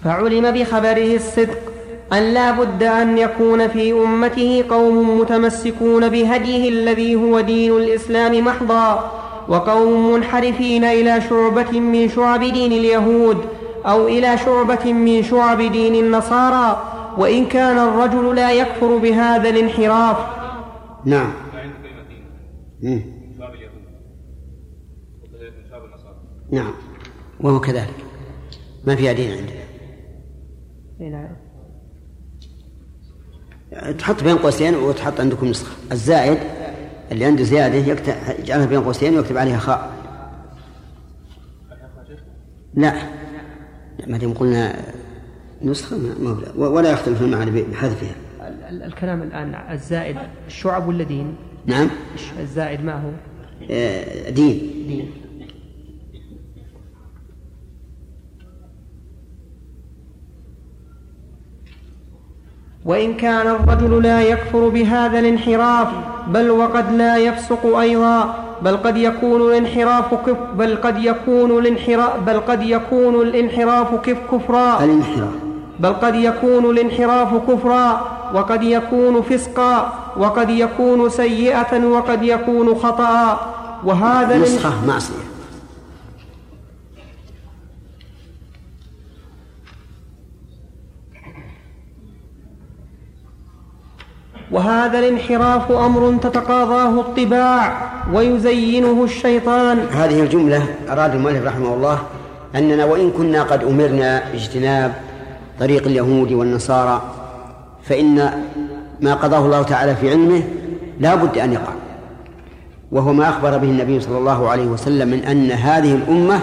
[0.03, 1.74] فعلم بخبره الصدق.
[2.13, 9.11] أن لا بد أن يكون في أمته قوم متمسكون بهديه الذي هو دين الإسلام محضا
[9.47, 13.37] وقوم منحرفين إلى شعبة من شعب دين اليهود
[13.85, 20.17] أو إلى شعبة من شعب دين النصارى وإن كان الرجل لا يكفر بهذا الانحراف.
[21.05, 21.33] نعم.
[26.51, 26.73] نعم.
[27.39, 28.05] وهو كذلك.
[28.87, 29.65] ما في دين عندنا؟
[31.01, 31.44] أي نعم.
[33.97, 35.71] تحط بين قوسين وتحط عندكم نسخة.
[35.91, 36.37] الزائد
[37.11, 39.91] اللي عنده زيادة يكتب يجعلها بين قوسين ويكتب عليها خاء.
[42.73, 42.93] لا.
[44.07, 44.75] ما دام قلنا
[45.61, 46.37] نسخة ما.
[46.55, 48.15] ولا يختلف المعنى بحذفها.
[48.41, 50.17] ال- ال- الكلام الآن الزائد
[50.47, 51.89] الشعب ولا دين؟ نعم.
[52.39, 53.09] الزائد ما هو؟
[53.71, 54.59] آه، دين.
[54.87, 55.11] دين.
[62.85, 65.87] وإن كان الرجل لا يكفر بهذا الانحراف
[66.27, 72.39] بل وقد لا يفسق أيضا بل قد يكون الانحراف كف بل قد يكون الانحراف بل
[72.39, 74.83] قد يكون الانحراف كف كفرا.
[74.83, 75.33] الانحراف.
[75.79, 78.01] بل قد يكون الانحراف كفرا
[78.33, 83.39] وقد يكون فسقا وقد يكون سيئة وقد يكون خطأ.
[83.83, 85.34] وهذا نسخة معصية.
[94.55, 99.79] وهذا الانحراف أمر تتقاضاه الطباع ويزينه الشيطان.
[99.91, 101.99] هذه الجملة أراد المؤلف رحمه الله
[102.55, 104.93] أننا وإن كنا قد أمرنا باجتناب
[105.59, 107.01] طريق اليهود والنصارى
[107.83, 108.43] فإن
[109.01, 110.43] ما قضاه الله تعالى في علمه
[110.99, 111.73] لا بد أن يقع.
[112.91, 116.39] وهو ما أخبر به النبي صلى الله عليه وسلم من أن هذه الأمة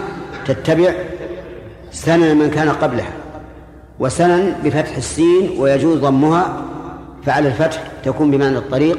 [0.47, 0.93] تتبع
[1.93, 3.13] سنن من كان قبلها
[4.01, 6.72] وسنن بفتح السين ويجوز ضمها
[7.27, 8.99] فعلى الفتح تكون بمعنى الطريق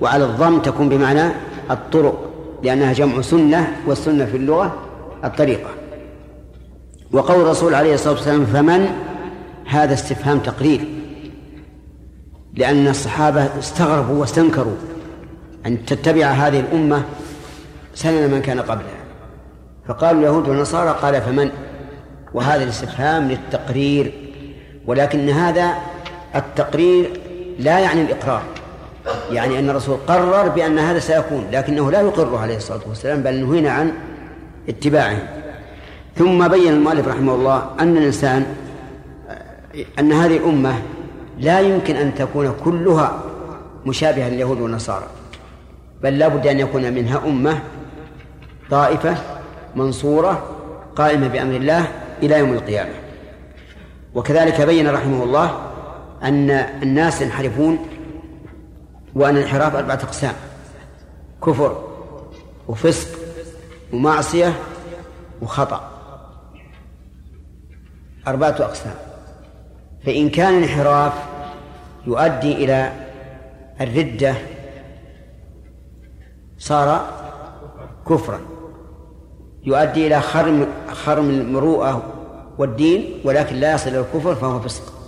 [0.00, 1.32] وعلى الضم تكون بمعنى
[1.70, 2.30] الطرق
[2.62, 4.76] لأنها جمع سنة والسنة في اللغة
[5.24, 5.70] الطريقة.
[7.12, 8.88] وقول الرسول عليه الصلاة والسلام فمن؟
[9.66, 10.80] هذا استفهام تقرير
[12.54, 14.76] لأن الصحابة استغربوا واستنكروا
[15.66, 17.02] أن تتبع هذه الأمة
[17.94, 19.00] سنن من كان قبلها.
[19.88, 21.50] فقالوا اليهود والنصارى قال فمن؟
[22.34, 24.12] وهذا الاستفهام للتقرير
[24.86, 25.74] ولكن هذا
[26.34, 27.19] التقرير
[27.60, 28.42] لا يعني الإقرار.
[29.30, 33.70] يعني أن الرسول قرر بأن هذا سيكون لكنه لا يقر عليه الصلاة والسلام بل نهينا
[33.70, 33.92] عن
[34.68, 35.18] اتباعه.
[36.16, 38.46] ثم بين المؤلف رحمه الله أن الإنسان
[39.98, 40.74] أن هذه الأمة
[41.38, 43.22] لا يمكن أن تكون كلها
[43.86, 45.06] مشابهة لليهود والنصارى
[46.02, 47.58] بل لا بد أن يكون منها أمة
[48.70, 49.16] طائفة
[49.76, 50.42] منصورة
[50.96, 51.84] قائمة بأمر الله
[52.22, 52.90] إلى يوم القيامة.
[54.14, 55.69] وكذلك بين رحمه الله
[56.22, 57.78] أن الناس ينحرفون
[59.14, 60.34] وأن الانحراف أربعة أقسام
[61.46, 61.84] كفر
[62.68, 63.08] وفسق
[63.92, 64.52] ومعصية
[65.42, 65.90] وخطأ.
[68.28, 68.94] أربعة أقسام
[70.06, 71.12] فإن كان الانحراف
[72.06, 72.92] يؤدي إلى
[73.80, 74.34] الردة
[76.58, 77.06] صار
[78.08, 78.40] كفرا.
[79.64, 82.02] يؤدي إلى خرم خرم المروءة
[82.58, 84.99] والدين ولكن لا يصل إلى الكفر فهو فسق.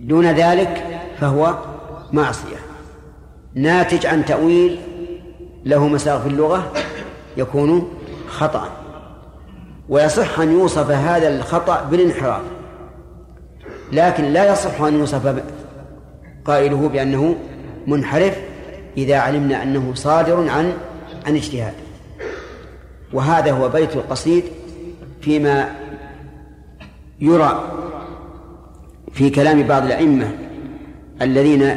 [0.00, 1.58] دون ذلك فهو
[2.12, 2.56] معصية.
[3.54, 4.80] ناتج عن تأويل
[5.64, 6.72] له مساغ في اللغة
[7.36, 7.88] يكون
[8.28, 8.68] خطأ.
[9.88, 12.42] ويصح أن يوصف هذا الخطأ بالانحراف.
[13.92, 15.42] لكن لا يصح أن يوصف
[16.44, 17.36] قائله بأنه
[17.86, 18.36] منحرف
[18.96, 20.72] إذا علمنا أنه صادر عن
[21.26, 21.74] عن اجتهاد.
[23.12, 24.44] وهذا هو بيت القصيد
[25.20, 25.74] فيما
[27.20, 27.72] يرى
[29.12, 30.26] في كلام بعض الأئمة
[31.22, 31.74] الذين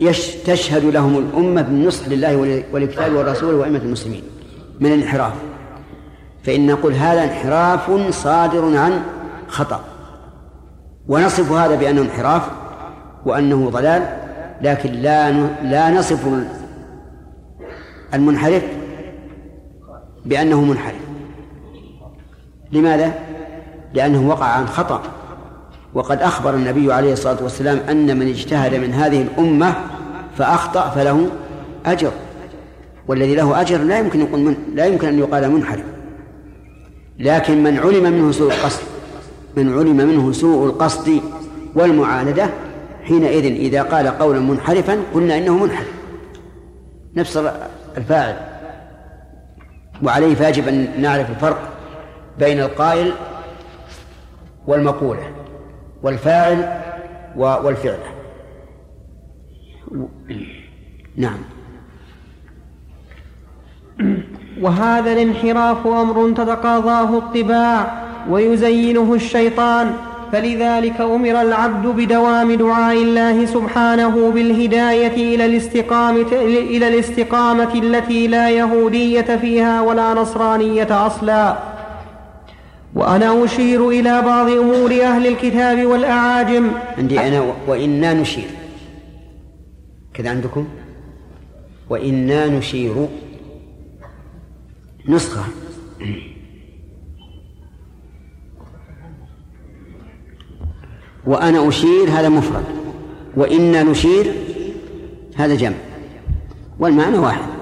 [0.00, 4.22] يش تشهد لهم الأمة بالنصح لله ولكتابه والرسول وأئمة المسلمين
[4.80, 5.32] من الانحراف.
[6.42, 9.02] فإن نقول هذا انحراف صادر عن
[9.48, 9.80] خطأ.
[11.08, 12.42] ونصف هذا بأنه انحراف
[13.26, 14.02] وأنه ضلال
[14.62, 16.28] لكن لا لا نصف
[18.14, 18.62] المنحرف
[20.24, 21.00] بأنه منحرف.
[22.72, 23.12] لماذا؟
[23.94, 25.02] لأنه وقع عن خطأ.
[25.96, 29.74] وقد أخبر النبي عليه الصلاة والسلام أن من اجتهد من هذه الأمة
[30.38, 31.30] فأخطأ فله
[31.86, 32.10] أجر.
[33.08, 35.84] والذي له أجر لا يمكن يقول من لا يمكن أن يقال منحرف.
[37.18, 38.82] لكن من علم منه سوء القصد
[39.56, 41.20] من علم منه سوء القصد
[41.74, 42.50] والمعاندة
[43.02, 45.92] حينئذ إذا قال قولا منحرفا قلنا إنه منحرف.
[47.16, 47.40] نفس
[47.96, 48.36] الفاعل.
[50.02, 51.58] وعليه فيجب أن نعرف الفرق
[52.38, 53.12] بين القائل
[54.66, 55.35] والمقولة.
[56.02, 56.82] والفاعل
[57.36, 57.98] والفعل.
[61.16, 61.38] نعم.
[64.60, 69.92] وهذا الانحراف أمر تتقاضاه الطباع ويزينه الشيطان
[70.32, 79.36] فلذلك أمر العبد بدوام دعاء الله سبحانه بالهداية إلى الاستقامه إلى الاستقامة التي لا يهودية
[79.36, 81.75] فيها ولا نصرانية أصلا.
[82.96, 86.70] وأنا أشير إلى بعض أمور أهل الكتاب والأعاجم.
[86.98, 88.48] عندي أنا وإنا نشير.
[90.14, 90.68] كذا عندكم؟
[91.90, 93.08] وإنا نشير.
[95.08, 95.44] نسخة.
[101.26, 102.64] وأنا أشير هذا مفرد.
[103.36, 104.32] وإنا نشير
[105.36, 105.76] هذا جمع.
[106.78, 107.55] والمعنى واحد.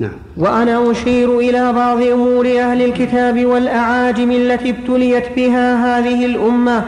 [0.00, 0.10] نعم.
[0.36, 6.84] وأنا أشير إلى بعض أمور أهل الكتاب والأعاجم التي ابتليت بها هذه الأمة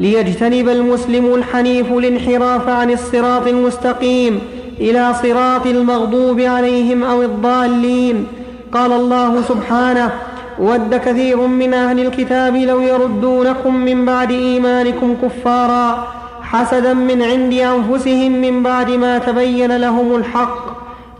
[0.00, 4.40] ليجتنب المسلم الحنيف الانحراف عن الصراط المستقيم
[4.80, 8.26] إلى صراط المغضوب عليهم أو الضالين.
[8.72, 10.12] قال الله سبحانه
[10.58, 16.06] ود كثير من أهل الكتاب لو يردونكم من بعد إيمانكم كفارا
[16.42, 20.71] حسدا من عند أنفسهم من بعد ما تبين لهم الحق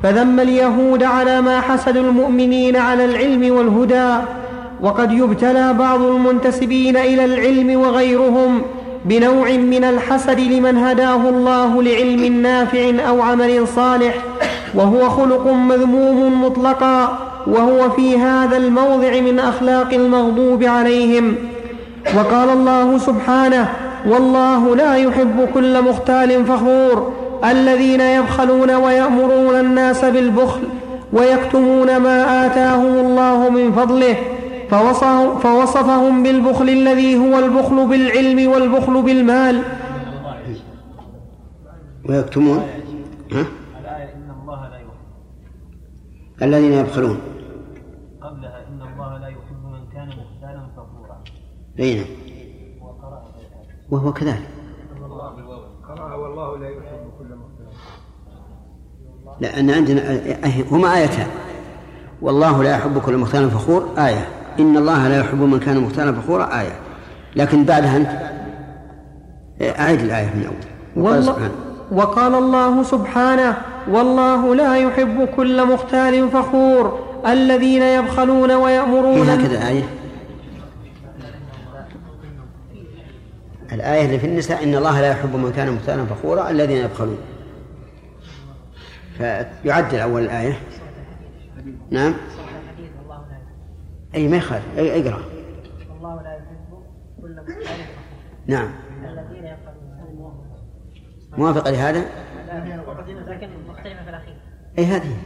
[0.02, 4.16] فذم اليهود على ما حسدوا المؤمنين على العلم والهدى
[4.80, 8.62] وقد يبتلى بعض المنتسبين إلى العلم وغيرهم
[9.04, 14.14] بنوع من الحسد لمن هداه الله لعلم نافع أو عمل صالح
[14.74, 21.34] وهو خلق مذموم مطلقا وهو في هذا الموضع من أخلاق المغضوب عليهم.
[22.16, 23.68] وقال الله سبحانه
[24.06, 27.12] والله لا يحب كل مختال فخور
[27.44, 30.62] الذين يبخلون ويأمرون الناس بالبخل
[31.12, 34.16] ويكتمون ما آتاهم الله من فضله
[35.42, 39.62] فوصفهم, بالبخل الذي هو البخل بالعلم والبخل بالمال.
[42.08, 42.58] ويكتمون؟
[43.32, 43.44] ها؟
[43.80, 47.18] الآية إن الله لا يحب الذين يبخلون.
[48.22, 51.16] قبلها إن الله لا يحب من كان مختالا فخورا.
[51.80, 52.06] أي نعم
[52.80, 53.22] وقرأ
[53.90, 54.48] وهو كذلك.
[55.88, 56.91] قرأ والله لا يحب.
[59.42, 61.26] لأن عندنا أه- هما آيتان.
[62.22, 64.28] والله لا يحب كل مختال فخور آية.
[64.60, 66.72] إن الله لا يحب من كان مختالا فخورا آية.
[67.36, 68.08] لكن بعدها أنت
[69.78, 71.50] أعيد الآية من أول وقال والله
[71.92, 73.56] وقال الله سبحانه
[73.90, 79.82] والله لا يحب كل مختال فخور الذين يبخلون ويأمرون هكذا آية.
[83.72, 87.16] الآية اللي في النساء إن الله لا يحب من كان مختالا فخورا الذين يبخلون.
[89.22, 90.58] فيعدل أول الآية
[91.90, 92.14] نعم.
[94.14, 94.64] أي ما يخالف.
[94.78, 95.22] أي اقرأ.
[95.90, 96.82] والله لا يحب
[97.20, 97.36] كل
[98.46, 98.70] نعم.
[99.04, 99.56] الذين
[101.38, 102.04] موافقة لهذا؟
[104.04, 104.36] في الأخير
[104.78, 105.16] أي هذه.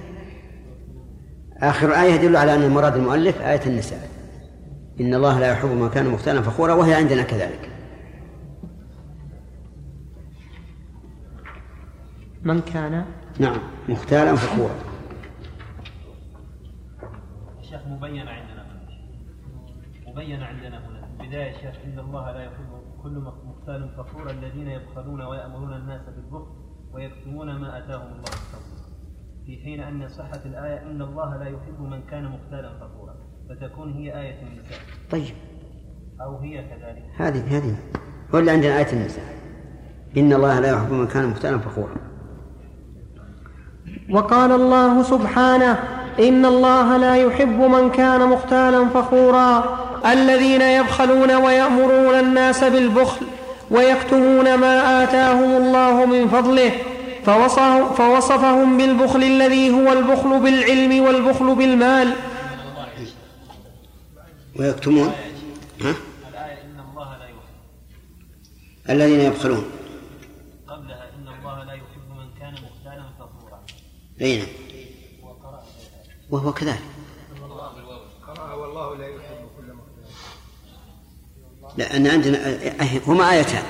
[1.59, 4.09] آخر آية يدل على أن المراد المؤلف آية النساء.
[5.01, 7.71] إن الله لا يحب من كان مختالا فخورا وهي عندنا كذلك.
[12.43, 13.05] من كان
[13.41, 13.59] نعم
[13.89, 14.75] مختالا فخورا.
[17.61, 18.67] الشيخ مبين عندنا
[20.07, 21.07] مبين عندنا هنا.
[21.17, 26.47] في البداية الشيخ إن الله لا يحب كل مختال فخور الذين يبخلون ويأمرون الناس بالبخل
[26.93, 28.27] ويكتمون ما آتاهم الله من
[29.47, 33.15] في حين أن صحة الآية إن الله لا يحب من كان مختالا فخورا.
[33.49, 34.79] فتكون هي آية النساء.
[35.11, 35.35] طيب.
[36.21, 37.05] أو هي كذلك.
[37.17, 37.77] هذه هذه.
[38.35, 39.25] هو اللي عندنا آية النساء؟
[40.17, 41.97] إن الله لا يحب من كان مختالا فخورا.
[44.11, 45.73] وقال الله سبحانه
[46.19, 49.77] إن الله لا يحب من كان مختالا فخورا.
[50.07, 53.27] الذين يبخلون ويأمرون الناس بالبخل
[53.71, 56.73] ويكتمون ما آتاهم الله من فضله
[57.27, 62.13] فوصف- فوصفهم بالبخل الذي هو البخل بالعلم والبخل بالمال.
[64.59, 65.13] ويكتمون؟
[65.83, 65.95] ها؟
[66.31, 68.91] الآية إن الله لا يحب.
[68.91, 69.65] الذين يبخلون
[70.69, 73.59] قبلها إن الله لا يحب من كان مختالا فخورا
[74.21, 74.47] أي نعم.
[76.31, 76.79] وهو كذلك.
[78.57, 79.75] والله لا يحب كل
[81.77, 83.63] لأن عندنا أه- هما آيتان.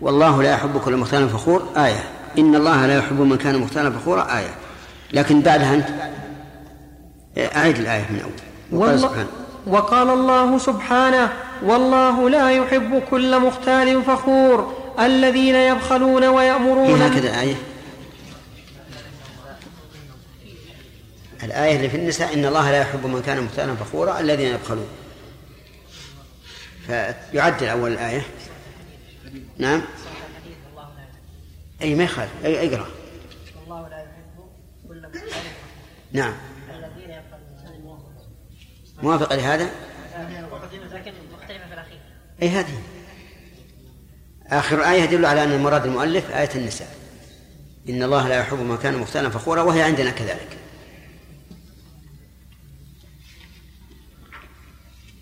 [0.00, 2.04] والله لا يحب كل مختال فخور آية.
[2.38, 4.54] إن الله لا يحب من كان مختالا فخورا آية.
[5.12, 5.88] لكن بعدها أنت
[7.56, 8.80] أعيد الآية من أول.
[8.80, 9.28] وقال سبحانه.
[9.66, 11.32] وقال الله سبحانه
[11.62, 17.54] والله لا يحب كل مختال فخور الذين يبخلون في ويامرون هكذا آية.
[21.42, 24.88] الآية اللي في النساء إن الله لا يحب من كان مختالا فخورا الذين يبخلون.
[26.86, 28.22] فيعدل أول الآية.
[29.58, 29.82] نعم.
[31.82, 32.30] أي ما يخالف.
[32.44, 32.88] أي اقرأ
[33.56, 34.44] والله لا يحب
[34.88, 35.02] كل
[36.12, 36.34] نعم.
[36.70, 38.00] الذين يفعلون
[39.02, 39.70] موافقة لهذا؟
[40.92, 42.00] لكن مختلفة في الأخير
[42.42, 42.82] أي هذه.
[44.46, 46.96] آخر آية يدل على أن مراد المؤلف آية النساء.
[47.88, 50.59] إن الله لا يحب من كان مختالا فخورا وهي عندنا كذلك.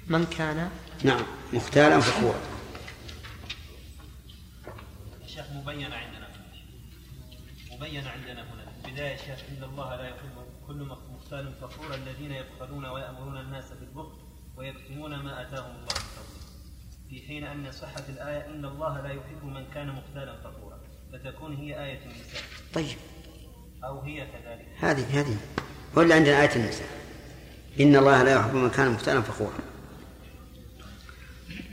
[0.09, 0.70] من كان؟
[1.04, 2.40] نعم مختالا فخورا
[5.24, 6.28] الشيخ مبين عندنا.
[7.72, 8.72] مبين عندنا هنا.
[8.82, 14.18] في البداية الشيخ إن الله لا يحب كل مختال فخور الذين يبخلون ويأمرون الناس بالبخل
[14.56, 16.38] ويكتمون ما آتاهم الله من فضله.
[17.11, 20.80] في حين أن صحة الآية إن الله لا يحب من كان مختالا فخورا.
[21.12, 22.42] فتكون هي آية النساء.
[22.74, 22.96] طيب.
[23.84, 24.66] أو هي كذلك.
[24.78, 25.36] هذه هذه.
[25.96, 26.88] اللي عندنا آية النساء.
[27.80, 29.67] إن الله لا يحب من كان مختالا فخورا.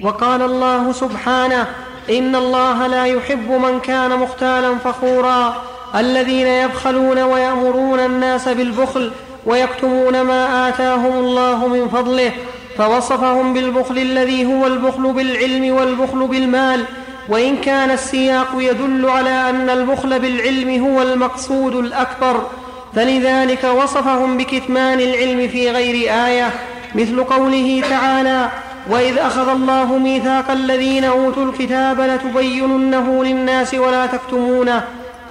[0.01, 1.67] وقال الله سبحانه
[2.09, 5.55] إن الله لا يحب من كان مختالا فخورا.
[5.95, 9.11] الذين يبخلون ويأمرون الناس بالبخل
[9.45, 12.31] ويكتمون ما آتاهم الله من فضله
[12.77, 16.85] فوصفهم بالبخل الذي هو البخل بالعلم والبخل بالمال.
[17.29, 22.47] وإن كان السياق يدل على أن البخل بالعلم هو المقصود الأكبر
[22.95, 26.53] فلذلك وصفهم بكتمان العلم في غير آية
[26.95, 28.49] مثل قوله تعالى
[28.89, 34.83] وإذ أخذ الله ميثاق الذين أوتوا الكتاب لتبيننه للناس ولا تكتمونه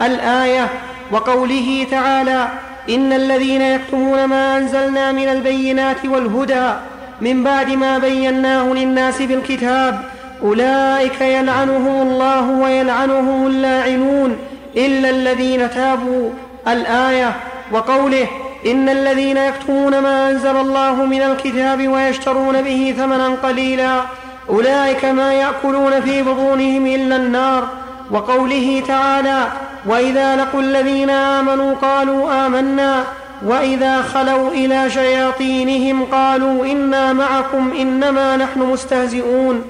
[0.03, 0.69] الآية
[1.13, 2.49] وقوله تعالى
[2.89, 6.73] إن الذين يكتمون ما أنزلنا من البينات والهدى
[7.21, 10.01] من بعد ما بيناه للناس في الكتاب
[10.43, 14.37] أولئك يلعنهم الله ويلعنهم اللاعنون
[14.77, 16.31] إلا الذين تابوا
[16.69, 17.37] الآية
[17.73, 18.27] وقوله
[18.67, 24.03] إن الذين يكتمون ما أنزل الله من الكتاب ويشترون به ثمنا قليلا
[24.49, 27.69] أولئك ما يأكلون في بطونهم إلا النار
[28.11, 29.49] وقوله تعالى
[29.87, 33.05] وإذا لقوا الذين آمنوا قالوا آمنا
[33.45, 39.65] وإذا خلوا إلى شياطينهم قالوا إنا معكم إنما نحن مستهزئون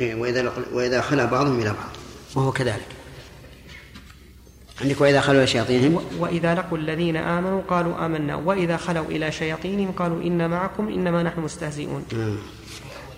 [0.00, 1.96] إيه، وإذا وإذا خلا بعضهم إلى بعض.
[2.34, 2.95] وهو كذلك.
[4.80, 9.92] عندك وإذا خلوا إلى شياطينهم؟ وإذا لقوا الذين آمنوا قالوا آمنا وإذا خلوا إلى شياطينهم
[9.92, 12.04] قالوا إن معكم إنما نحن مستهزئون.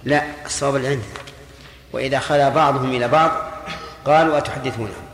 [0.05, 1.05] لا الصواب اللي عندنا
[1.93, 3.31] وإذا خلا بعضهم إلى بعض
[4.05, 5.09] قالوا أتحدثونهم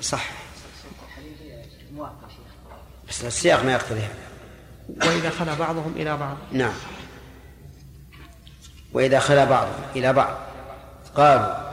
[0.00, 0.30] صح.
[3.08, 5.08] بس السياق ما يقتضي هذا.
[5.08, 6.36] وإذا خلا بعضهم إلى بعض.
[6.52, 6.74] نعم.
[8.92, 10.36] وإذا خلا بعضهم إلى بعض
[11.14, 11.72] قالوا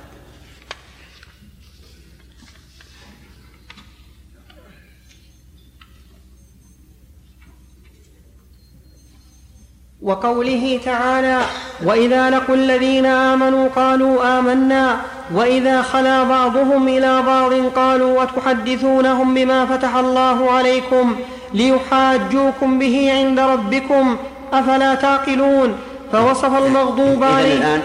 [10.01, 11.41] وقوله تعالى
[11.83, 15.01] واذا لقوا الذين امنوا قالوا امنا
[15.33, 21.15] واذا خلا بعضهم إلى بعض قالوا وتحدثونهم بما فتح الله عليكم
[21.53, 24.17] ليحاجوكم به عند ربكم
[24.53, 25.77] افلا تعقلون
[26.11, 27.81] فوصف المغضوب عليه الآن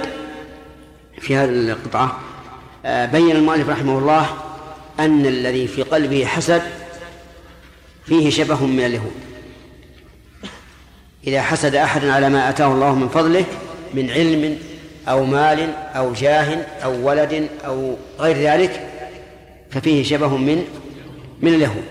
[1.21, 2.19] في هذه القطعة
[2.85, 4.27] آه، بين المؤلف رحمه الله
[5.01, 6.63] أن الذي في قلبه حسد
[8.05, 9.26] فيه شبه من اليهود.
[11.27, 13.45] إذا حسد أحد على ما آتاه الله من فضله
[13.95, 14.59] من علم
[15.09, 18.89] أو مال أو جاه أو ولد أو غير ذلك
[19.71, 20.65] ففيه شبه من
[21.41, 21.85] من اليهود.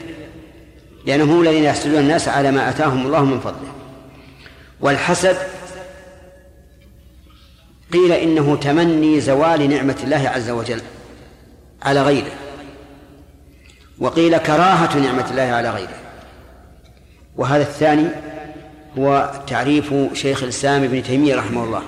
[1.05, 3.73] لأنهم هم الذين يحسدون الناس على ما آتاهم الله من فضله.
[4.81, 5.37] والحسد
[7.93, 10.81] قيل إنه تمني زوال نعمة الله عز وجل
[11.83, 12.31] على غيره.
[13.99, 15.95] وقيل كراهة نعمة الله على غيره.
[17.35, 18.07] وهذا الثاني
[18.97, 21.81] هو تعريف شيخ الإسلام ابن تيمية رحمه الله.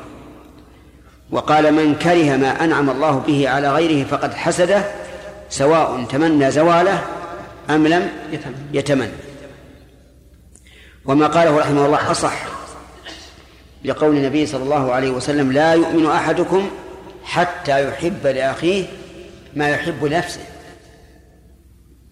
[1.32, 4.84] وقال من كره ما أنعم الله به على غيره فقد حسده
[5.50, 7.02] سواء تمنى زواله
[7.70, 8.10] أم لم
[8.74, 9.12] يتمنى
[11.06, 12.34] وما قاله رحمه الله أصح
[13.86, 16.70] لقول النبي صلى الله عليه وسلم لا يؤمن أحدكم
[17.24, 18.86] حتى يحب لأخيه
[19.56, 20.40] ما يحب لنفسه.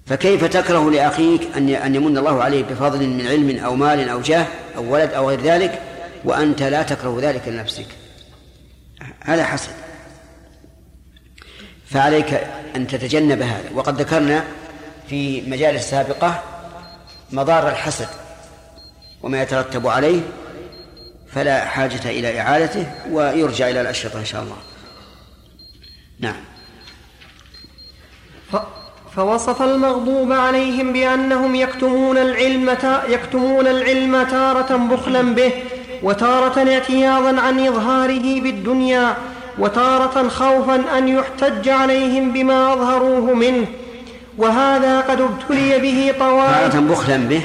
[0.06, 4.48] فكيف تكره لأخيك أن أن يمن الله عليه بفضل من علم أو مال أو جاه
[4.78, 5.82] أو ولد أو غير ذلك
[6.24, 7.88] وأنت لا تكره ذلك لنفسك؟
[9.24, 9.72] هذا حسد.
[11.86, 12.34] فعليك
[12.76, 13.70] أن تتجنب هذا.
[13.74, 14.44] وقد ذكرنا
[15.10, 16.44] في مجالس سابقة
[17.32, 18.08] مضار الحسد
[19.24, 20.22] وما يترتب عليه
[21.32, 24.58] فلا حاجة إلى إعادته ويرجع إلى الأشرطة إن شاء الله.
[26.20, 26.44] نعم.
[29.16, 32.78] فوصف المغضوب عليهم بأنهم يكتمون العلم.
[33.10, 35.54] يكتمون العلم تارة بخلا به
[36.04, 39.16] وتارة اعتياضا عن إظهاره بالدنيا
[39.60, 43.68] وتارة خوفا أن يحتج عليهم بما أظهروه منه.
[44.38, 46.74] وهذا قد ابتلي به طوائف.
[46.74, 47.42] تارة بخلا به؟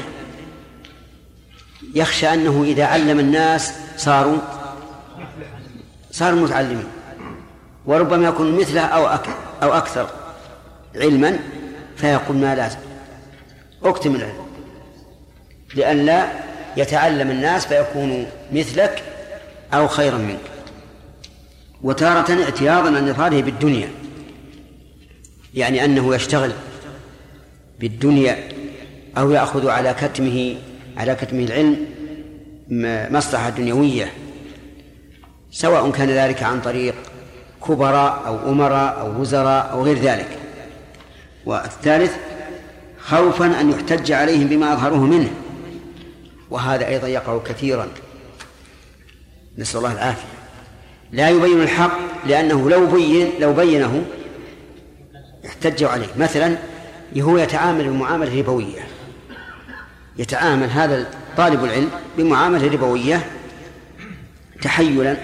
[1.94, 4.38] يخشى أنه إذا علم الناس صاروا
[6.12, 6.88] صاروا متعلمين.
[7.86, 8.80] وربما يكون مثله
[9.62, 10.06] أو أكثر.
[10.96, 11.38] علما
[12.00, 12.78] فيقول ما لازم
[13.84, 14.46] أكتم العلم.
[15.74, 16.26] لئلا
[16.76, 19.02] يتعلم الناس فيكونوا مثلك
[19.74, 20.40] أو خيرا منك.
[21.82, 23.88] وتارة اعتياضا عن إظهاره بالدنيا.
[25.54, 26.52] يعني أنه يشتغل
[27.80, 28.38] بالدنيا
[29.18, 30.56] أو يأخذ على كتمه
[30.96, 31.86] على كتمه العلم
[33.16, 34.12] مصلحة دنيوية.
[35.50, 36.94] سواء كان ذلك عن طريق
[37.68, 40.38] كبراء أو أمراء أو وزراء أو غير ذلك.
[41.46, 42.12] والثالث
[42.98, 45.30] خوفا أن يحتج عليهم بما أظهروه منه.
[46.50, 47.88] وهذا أيضا يقع كثيرا.
[49.58, 50.28] نسأل الله العافية.
[51.12, 54.04] لا يبين الحق لأنه لو بين لو بينه
[55.46, 56.06] احتجوا عليه.
[56.18, 56.56] مثلا
[57.18, 58.86] هو يتعامل بمعاملة ربوية.
[60.18, 63.26] يتعامل هذا طالب العلم بمعاملة ربوية
[64.62, 65.16] تحيلا.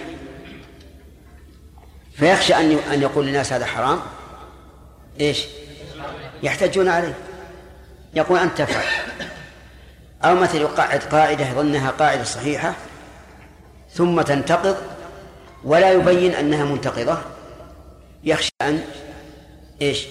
[2.13, 3.99] فيخشى أن أن يقول للناس هذا حرام.
[5.21, 5.45] إيش؟
[6.47, 7.15] يحتجون عليه.
[8.15, 8.85] يقول أنت تفعل
[10.25, 12.75] أو مثل يقعد قاعدة يظنها قاعدة صحيحة
[13.93, 14.77] ثم تنتقض
[15.65, 17.19] ولا يبين أنها منتقضة.
[18.25, 18.81] يخشى أن
[19.83, 20.07] إيش؟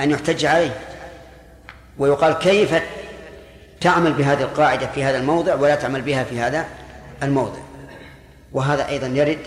[0.00, 0.80] أن يحتج عليه.
[1.98, 2.82] ويقال كيف
[3.80, 6.66] تعمل بهذه القاعدة في هذا الموضع ولا تعمل بها في هذا
[7.22, 7.60] الموضع.
[8.52, 9.38] وهذا أيضا يرد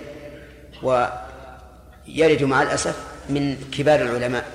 [0.84, 2.96] ويرد مع الأسف
[3.30, 4.46] من كبار العلماء.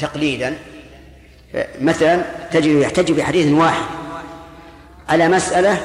[0.00, 0.54] تقليدا
[1.80, 2.22] مثلا
[2.52, 3.84] تجد يحتج بحديث واحد
[5.08, 5.80] على مسألة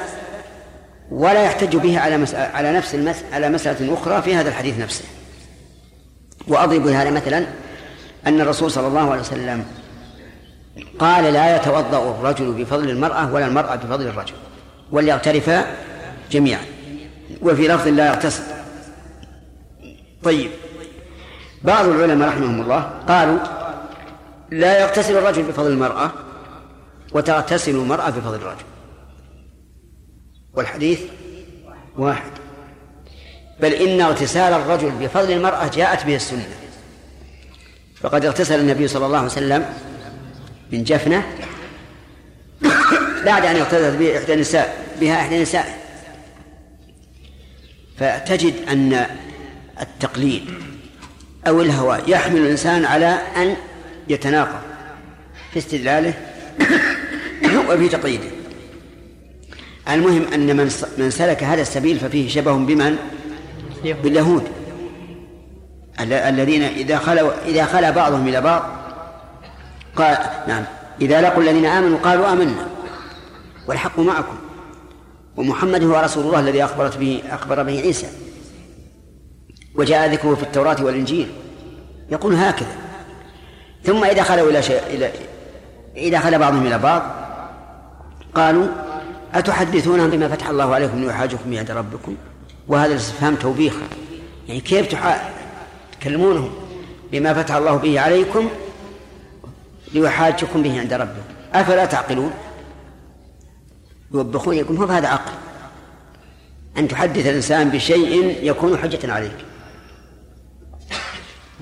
[1.10, 2.96] ولا يحتج به على مسألة على نفس.
[3.32, 5.04] على مسألة أخرى في هذا الحديث نفسه.
[6.48, 7.46] وأضرب لهذا مثلا
[8.26, 9.64] أن الرسول صلى الله عليه وسلم
[10.98, 14.34] قال لا يتوضأ الرجل بفضل المرأة ولا المرأة بفضل الرجل
[14.92, 15.66] وليغترفا
[16.30, 16.64] جميعا.
[17.42, 18.42] وفي لفظ لا يغتسل.
[20.22, 20.50] طيب.
[21.62, 23.38] بعض العلماء رحمهم الله قالوا
[24.50, 26.12] لا يغتسل الرجل بفضل المرأة
[27.12, 28.64] وتغتسل المرأة بفضل الرجل.
[30.54, 31.00] والحديث
[31.96, 32.30] واحد.
[33.60, 36.48] بل إن اغتسال الرجل بفضل المرأة جاءت به السنة.
[38.00, 39.74] فقد اغتسل النبي صلى الله عليه وسلم
[40.72, 41.26] من جفنة
[43.24, 45.78] بعد أن اغتسلت به إحدى النساء بها إحدى النساء
[47.98, 49.06] فتجد أن
[49.80, 50.44] التقليد
[51.46, 53.56] أو الهوى يحمل الإنسان على أن
[54.08, 54.60] يتناقض
[55.52, 56.14] في استدلاله
[57.68, 58.28] وفي تقييده.
[59.88, 62.96] المهم أن من من سلك هذا السبيل ففيه شبه بمن؟
[63.84, 64.42] باليهود.
[66.00, 68.62] الذين إذا خلوا إذا خلا بعضهم إلى بعض
[69.96, 70.64] قال نعم.
[71.00, 72.68] إذا لقوا الذين آمنوا قالوا آمنا.
[73.68, 74.36] والحق معكم.
[75.36, 78.06] ومحمد هو رسول الله الذي أخبرت به أخبر به عيسى.
[79.74, 81.28] وجاء ذكره في التوراة والإنجيل.
[82.10, 82.76] يقول هكذا.
[83.86, 85.10] ثم إذا خلوا إلى شيء إلى
[85.96, 87.02] إذا خلا بعضهم إلى بعض
[88.34, 88.66] قالوا
[89.34, 92.16] أتحدثونهم بما فتح الله عليكم ليحاجكم عند ربكم؟
[92.68, 93.74] وهذا الاستفهام توبيخ.
[94.48, 94.96] يعني كيف
[96.00, 96.50] تكلمونهم
[97.12, 98.48] بما فتح الله به عليكم
[99.92, 101.22] ليحاجكم به عند ربكم؟
[101.54, 102.30] أفلا تعقلون؟
[104.14, 105.32] يوبخون يقول هو هذا عقل.
[106.78, 109.36] أن تحدث الإنسان بشيء يكون حجة عليك.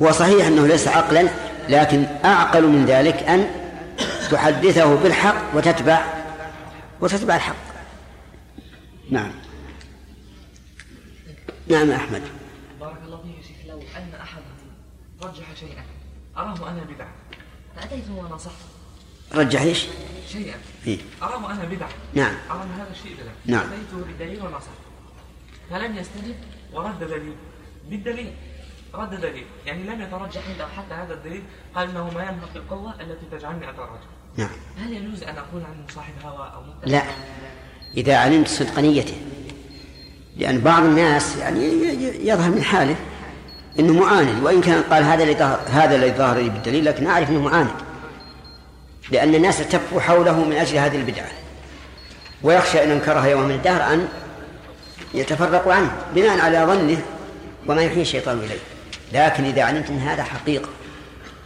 [0.02, 1.28] هو صحيح أنه ليس عقلا
[1.68, 3.50] لكن أعقل من ذلك أن
[4.30, 6.04] تحدثه بالحق وتتبع
[7.00, 7.56] وتتبع الحق.
[9.10, 9.30] نعم.
[11.68, 12.22] نعم أحمد.
[12.80, 14.70] بارك الله فيك شيخ لو أن أحدهم
[15.22, 15.84] رجح شيئا
[16.36, 17.08] أراه أنا بدعة
[17.76, 18.64] فأتيته ونصحته
[19.34, 19.86] رجح إيش؟
[20.28, 20.54] شيئا.
[20.86, 22.34] إيه؟ أراه أنا بدعة نعم.
[22.50, 23.72] أرى هذا الشيء بدعة نعم.
[23.72, 24.84] أتيته بالدليل ونصحته
[25.70, 26.36] فلم يستجب
[26.72, 27.36] ورد دليل.
[27.90, 28.32] بالدليل.
[28.96, 31.42] رد دليل يعني لم يترجح عنده حتى هذا الدليل.
[31.74, 33.92] قال إنه ما ينهض بالقوه التي تجعلني اتراجع
[34.36, 34.48] نعم.
[34.78, 37.02] هل يجوز أن أقول عنه صاحب هوى أو متبع؟ لا.
[37.96, 39.16] إذا علمت صدق نيته.
[40.36, 41.60] لأن بعض الناس يعني
[42.28, 42.96] يظهر من حاله
[43.78, 44.42] أنه معاند.
[44.42, 47.70] وإن كان قال هذا اللي ظهر هذا الذي ظهر لي بالدليل لكن أعرف أنه معاند.
[49.10, 51.30] لأن الناس التفوا حوله من أجل هذه البدعة.
[52.42, 54.08] ويخشى إن أنكرها يوم من الدهر أن
[55.14, 57.02] يتفرق عنه بناء على ظنه
[57.66, 58.73] وما يحيي الشيطان إليه.
[59.12, 60.68] لكن إذا علمت أن هذا حقيقة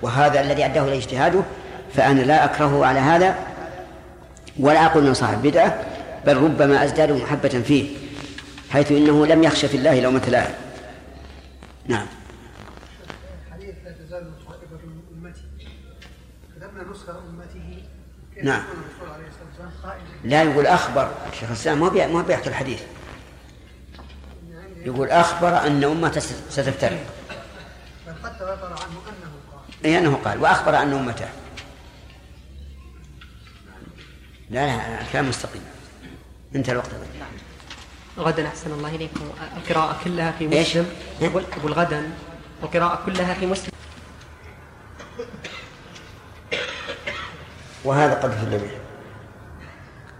[0.02, 1.42] وهذا الذي أداه إليه اجتهاده
[1.94, 3.38] فأنا لا أكرهه على هذا
[4.60, 5.80] ولا أقول أنه صاحب بدعة
[6.26, 7.96] بل ربما أزداد محبة فيه
[8.70, 10.54] حيث إنه لم يخش في الله لومة لائم.
[11.86, 12.06] نعم.
[13.84, 14.32] لا تزال
[16.90, 17.82] نسخة أمته
[18.42, 18.62] نعم.
[20.24, 22.80] لا يقول أخبر شيخ الإسلام ما بي- ما بيحكي الحديث.
[24.84, 25.80] يقول أخبر أن
[26.20, 26.98] ست- ستفترق.
[28.08, 29.84] بل قد تواتر عنه أنه قال.
[29.84, 31.28] أي أنه قال وأخبر أن أمته
[34.50, 35.62] لا لا كلام مستقيم.
[36.54, 36.90] انتهى الوقت.
[38.18, 40.86] غدا أحسن الله إليكم القراءة كلها في؟ مسلم.
[41.20, 42.10] يقول يقول غدا.
[42.62, 43.72] القراءة كلها في مسلم.
[47.84, 48.70] وهذا قد في به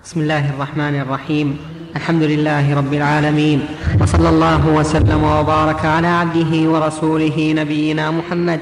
[0.05, 1.78] بسم الله الرحمن الرحيم.
[1.97, 3.66] الحمد لله رب العالمين
[4.01, 8.61] وصلى الله وسلم وبارك على عبده ورسوله نبينا محمد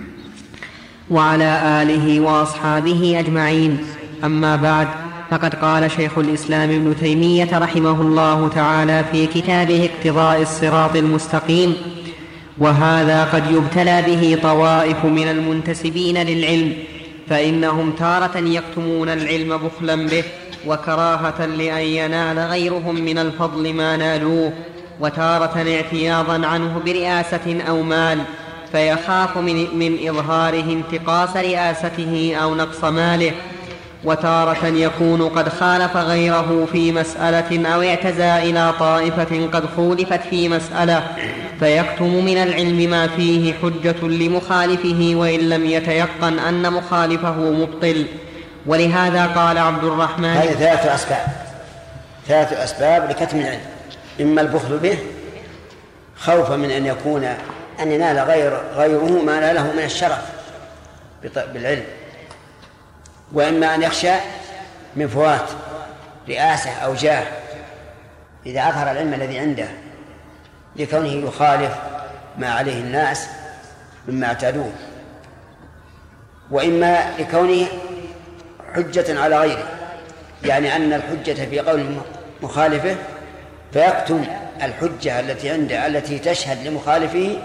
[1.10, 3.78] وعلى آله وأصحابه أجمعين.
[4.24, 4.88] أما بعد
[5.30, 11.74] فقد قال شيخ الإسلام ابن تيمية رحمه الله تعالى في كتابه اقتضاء الصراط المستقيم
[12.58, 16.72] وهذا قد يبتلى به طوائف من المنتسبين للعلم
[17.28, 20.24] فإنهم تارة يكتمون العلم بخلا به.
[20.66, 24.52] وكراهة لأن ينال غيرهم من الفضل ما نالوه
[25.00, 28.18] وتارة اعتياضا عنه برئاسة أو مال
[28.72, 33.32] فيخاف من, من إظهاره انتقاص رئاسته أو نقص ماله.
[34.04, 41.02] وتارة يكون قد خالف غيره في مسألة أو اعتزى إلى طائفة قد خولفت في مسألة
[41.60, 48.06] فيكتم من العلم ما فيه حجة لمخالفه وإن لم يتيقن أن مخالفه مبطل.
[48.68, 51.26] ولهذا قال عبد الرحمن هذه ثلاثة أسباب.
[52.26, 53.60] ثلاثة أسباب لكتم العلم.
[54.20, 54.98] إما البخل به
[56.16, 57.24] خوفا من أن يكون
[57.80, 60.18] أن ينال غير غيره ما ناله من الشرف
[61.36, 61.84] بالعلم.
[63.32, 64.14] وإما أن يخشى
[64.96, 65.50] من فوات
[66.28, 67.24] رئاسة أو جاه.
[68.46, 69.68] إذا أظهر العلم الذي عنده
[70.76, 71.72] لكونه يخالف
[72.38, 73.28] ما عليه الناس
[74.08, 74.72] مما اعتادوه.
[76.50, 77.66] وإما لكونه
[78.74, 79.68] حجة على غيره.
[80.44, 81.84] يعني أن الحجة في قول
[82.42, 82.96] مخالفه
[83.72, 84.24] فيكتم
[84.62, 87.36] الحجة التي عنده التي تشهد لمخالفه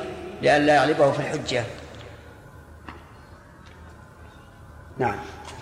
[0.42, 1.64] لئلا يغلبه في الحجة.
[5.00, 5.16] نعم.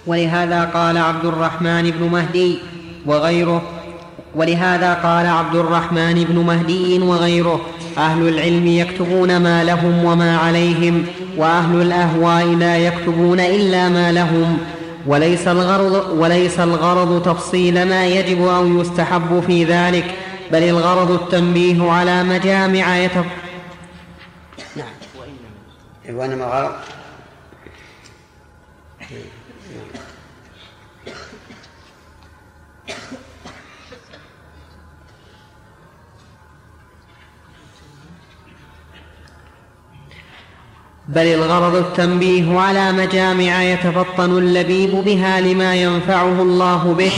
[0.08, 2.60] ولهذا قال عبد الرحمن بن مهدي
[3.06, 3.62] وغيره
[4.36, 7.62] ولهذا قال عبد الرحمن بن مهدي وغيره
[7.98, 11.06] أهل العلم يكتبون ما لهم وما عليهم
[11.38, 14.58] وأهل الأهواء لا يكتبون إلا ما لهم
[15.06, 20.16] وليس الغرض وليس الغرض تفصيل ما يجب أو يستحب في ذلك
[20.52, 23.26] بل الغرض التنبيه على مجامع يتف...
[24.76, 24.88] نعم.
[26.10, 26.72] وإنما الغرض
[41.16, 47.12] بل الغرض التنبيه على مجامع يتفطن اللبيب بها لما ينفعه الله به.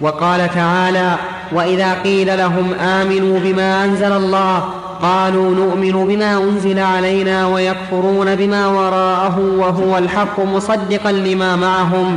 [0.00, 1.16] وقال تعالى
[1.52, 4.64] وإذا قيل لهم آمنوا بما أنزل الله
[5.02, 12.16] قالوا نؤمن بما أنزل علينا ويكفرون بما وراءه وهو الحق مصدقا لما معهم.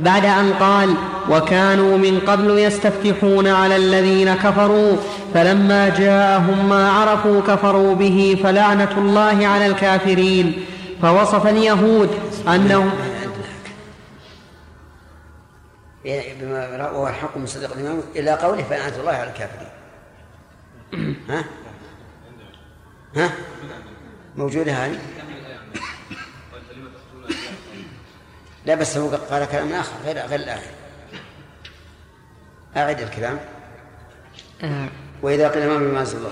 [0.00, 0.94] بعد أن قال
[1.30, 4.96] وكانوا من قبل يستفتحون على الذين كفروا
[5.34, 10.64] فلما جاءهم ما عرفوا كفروا به فلعنة الله على الكافرين.
[11.02, 12.10] فوصف اليهود
[12.48, 12.90] أنهم
[16.40, 19.68] بما رأوا الحق مصدق الإمام إلى قوله فلعنة الله على الكافرين.
[21.30, 21.44] ها؟
[23.16, 23.30] ها؟
[24.36, 24.98] موجودة هذه؟
[28.66, 30.77] لا بس هو قال كلام آخر غير غير الآخر.
[32.76, 33.38] أعد الكلام.
[34.62, 34.88] آه.
[35.22, 36.30] وإذا قيل ما بما أنزل الله.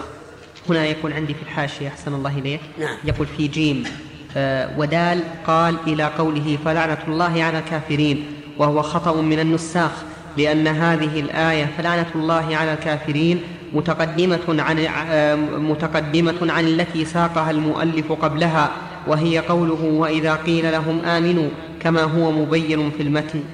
[0.68, 2.60] هنا يكون عندي في الحاشية أحسن الله إليك.
[2.78, 2.96] نعم.
[3.04, 3.84] يقول في جيم
[4.36, 8.26] آه ودال قال إلى قوله فلعنة الله على الكافرين
[8.58, 9.90] وهو خطأ من النساخ
[10.36, 18.12] لأن هذه الآية فلعنة الله على الكافرين متقدمة عن آه متقدمة عن التي ساقها المؤلف
[18.12, 18.70] قبلها
[19.06, 21.48] وهي قوله وإذا قيل لهم آمنوا
[21.80, 23.44] كما هو مبين في المتن.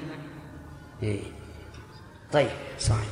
[1.03, 1.19] إيه.
[2.33, 2.49] طيب.
[2.83, 3.07] صحيح.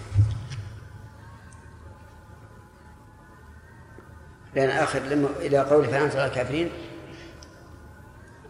[4.56, 6.70] لأن آخر لما إلى قول فلعنة على الكافرين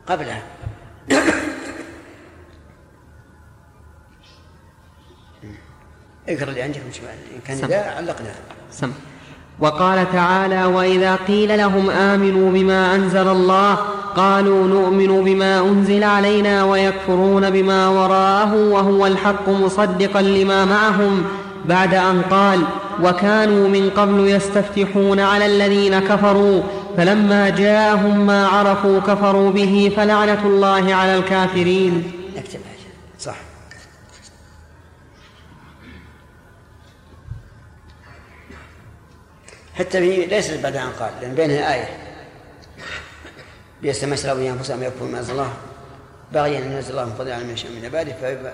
[0.08, 0.44] قبلها.
[6.28, 6.82] اقرأ اللي عندك
[7.36, 7.58] إن كان.
[7.70, 8.36] لا علقنا
[8.72, 8.94] سم
[9.62, 13.78] وقال تعالى وإذا قيل لهم آمنوا بما أنزل الله
[14.16, 21.24] قالوا نؤمن بما أنزل علينا ويكفرون بما وراءه وهو الحق مصدقا لما معهم
[21.66, 22.60] بعد أن قال
[23.04, 26.62] وكانوا من قبل يستفتحون على الذين كفروا
[26.98, 32.12] فلما جاءهم ما عرفوا كفروا به فلعنة الله على الكافرين.
[32.38, 32.60] نكتب
[33.20, 33.36] صح
[39.76, 41.98] حتى في ليست بعد أن قال لأن بينها آية.
[43.82, 45.54] بئس ما اشتروا أنفسهم يكفرون ما أنزل الله.
[46.32, 48.14] باغيا أن ينزل الله من فضل على من يشاء من عباده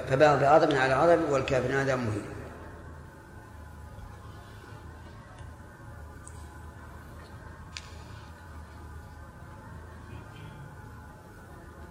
[0.10, 2.22] فباغوا بغضب على غضب والكافرون عذاب مهين.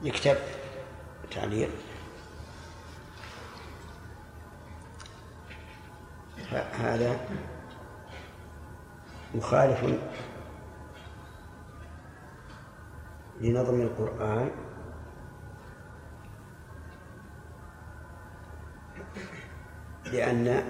[0.02, 0.36] يكتب
[1.30, 1.70] تعليق
[6.80, 7.20] هذا.
[9.36, 9.84] مخالف
[13.40, 14.50] لنظم القرآن.
[20.12, 20.64] لأن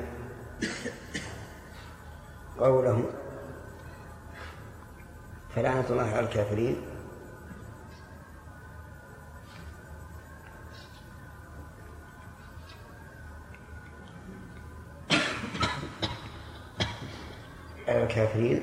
[2.59, 3.05] قوله
[5.55, 6.95] فلعنة الله على الكافرين.
[18.17, 18.62] الكافرين.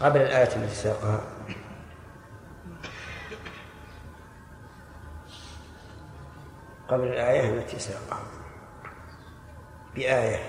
[0.00, 1.20] قبل الآية التي ساقها
[6.88, 8.22] قبل الآية التي ساقها
[9.94, 10.42] بآية.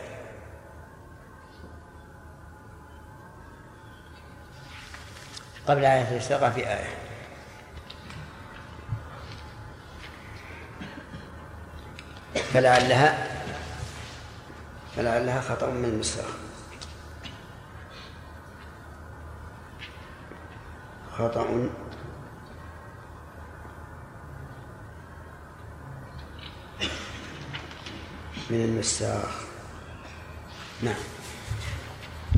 [5.68, 6.98] قبل الآية التي ساقها بآية.
[12.54, 13.31] فلعلها
[14.96, 16.26] فلعلها خطأ من المسرح
[21.18, 21.46] خطأ.
[28.50, 29.42] من المساخ
[30.84, 30.94] نعم.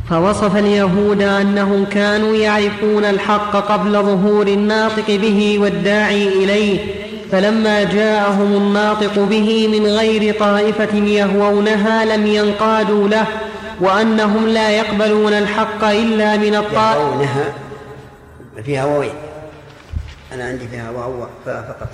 [0.10, 7.03] فوصف اليهود أنهم كانوا يعرفون الحق قبل ظهور الناطق به والداعي إليه.
[7.34, 13.28] فلما جاءهم الناطق به من غير طائفة يهوونها لم ينقادوا له
[13.80, 17.54] وأنهم لا يقبلون الحق إلا من الطائفه يهوونها؟
[18.66, 19.14] فيها واوين
[20.34, 21.90] أنا عندي فيها واو فقط.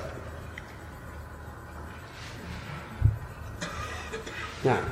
[4.66, 4.84] نعم.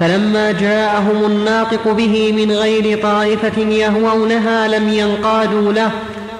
[0.00, 5.90] فلما جاءهم الناطق به من غير طائفة يهوونها لم ينقادوا له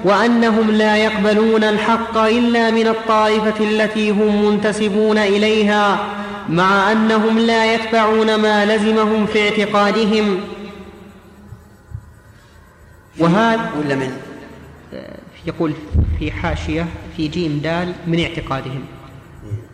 [0.04, 6.14] وأنهم لا يقبلون الحق إلا من الطائفة التي هم منتسبون إليها
[6.48, 10.40] مع أنهم لا يتبعون ما لزمهم في اعتقادهم.
[13.18, 14.16] وهذا ولا من؟
[15.46, 15.74] يقول
[16.18, 16.86] في حاشية
[17.16, 18.84] في جيم دال من اعتقادهم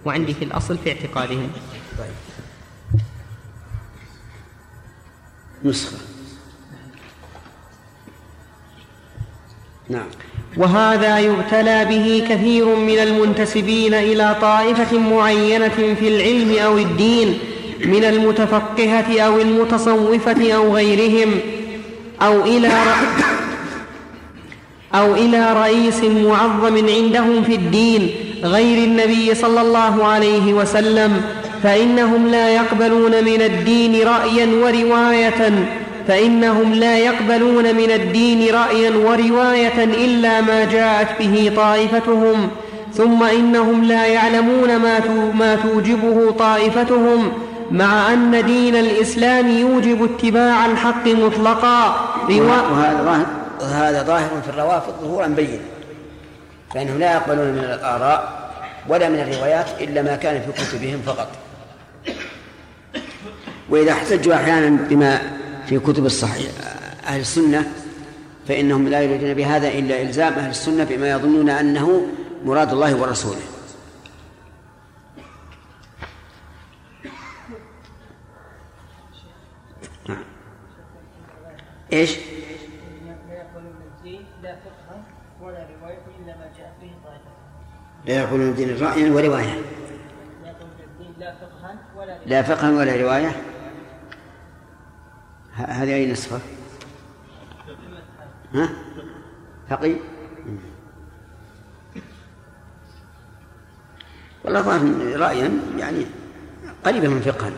[0.04, 1.50] وعندي في الأصل في اعتقادهم.
[1.98, 3.00] طيب.
[5.64, 6.07] نسخة.
[9.90, 10.06] نعم.
[10.56, 17.38] وهذا يبتلى به كثير من المنتسبين إلى طائفة معينة في العلم أو الدين
[17.84, 21.30] من المتفقهة أو المتصوفة أو غيرهم
[22.22, 22.70] أو إلى
[24.94, 28.10] أو إلى رئيس معظم عندهم في الدين
[28.42, 31.22] غير النبي صلى الله عليه وسلم
[31.62, 35.68] فإنهم لا يقبلون من الدين رايا وروايه
[36.08, 42.50] فإنهم لا يقبلون من الدين رأيا ورواية إلا ما جاءت به طائفتهم
[42.94, 45.00] ثم إنهم لا يعلمون ما
[45.34, 47.32] ما توجبه طائفتهم
[47.70, 52.08] مع أن دين الإسلام يوجب اتباع الحق مطلقا.
[52.28, 53.26] وهذا ظاهر
[53.60, 55.60] هذا ظاهر في الروافض ظهورا بينا
[56.74, 58.50] فإنهم لا يقبلون من الآراء
[58.88, 61.28] ولا من الروايات إلا ما كان في كتبهم فقط.
[63.70, 65.37] وإذا احتجوا أحيانا بما
[65.68, 66.50] في كتب الصحيح
[67.06, 67.72] أهل السنة
[68.48, 72.06] فإنهم لا يريدون بهذا إلا إلزام أهل السنة بما يظنون أنه
[72.44, 73.40] مراد الله ورسوله.
[81.92, 82.16] إيش؟
[88.06, 89.58] لا يقولون الدين رأيا ورواية
[92.26, 93.57] لا فقها ولا رواية.
[95.58, 96.40] هذه أي نسخة؟
[98.54, 98.68] ها؟
[99.70, 99.94] فقي؟
[104.44, 106.06] والله ظاهر رأيا يعني
[106.84, 107.52] قريبا من فقها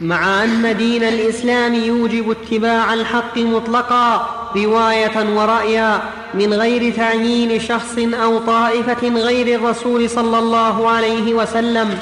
[0.00, 6.02] مع أن دين الإسلام يوجب اتباع الحق مطلقا رواية ورأيا
[6.34, 11.98] من غير تعيين شخص أو طائفة غير الرسول صلى الله عليه وسلم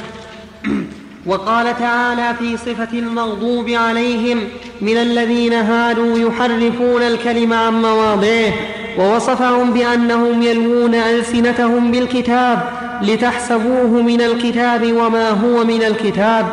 [1.27, 4.49] وقال تعالى في صفة المغضوب عليهم
[4.81, 8.53] من الذين هادوا يحرفون الكلم عن مواضعه
[8.99, 12.71] ووصفهم بأنهم يلوون ألسنتهم بالكتاب
[13.03, 16.47] لتحسبوه من الكتاب وما هو من الكتاب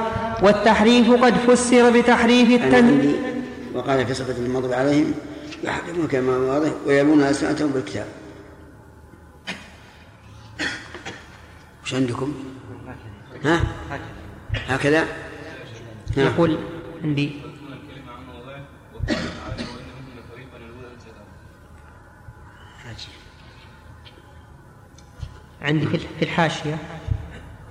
[0.43, 3.15] والتحريف قد فسر بتحريف أنا التن عندي
[3.74, 5.13] وقال في صفة المغضوب عليهم
[5.63, 8.05] يحكمون كما واضح ويلون ألسنتهم بالكتاب
[11.84, 12.34] وش عندكم؟
[13.45, 13.59] ها؟
[14.54, 15.02] هكذا؟
[16.18, 16.24] ها.
[16.24, 16.58] يقول
[17.04, 17.32] عندي
[25.62, 26.78] عندي في الحاشية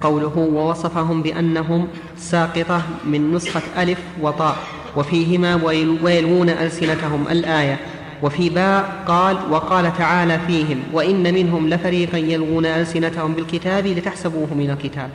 [0.00, 4.56] قوله ووصفهم بأنهم ساقطة من نسخة ألف وطاء
[4.96, 7.78] وفيهما ويل- ويلوون ألسنتهم الآية
[8.22, 15.10] وفي باء قال وقال تعالى فيهم وإن منهم لفريقا يلوون ألسنتهم بالكتاب لتحسبوه من الكتاب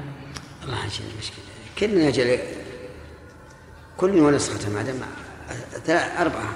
[0.63, 1.44] الله المشكلة
[1.79, 2.39] كلنا يجعل
[3.97, 4.95] كل ونسخة ما دام
[6.19, 6.55] أربعة؟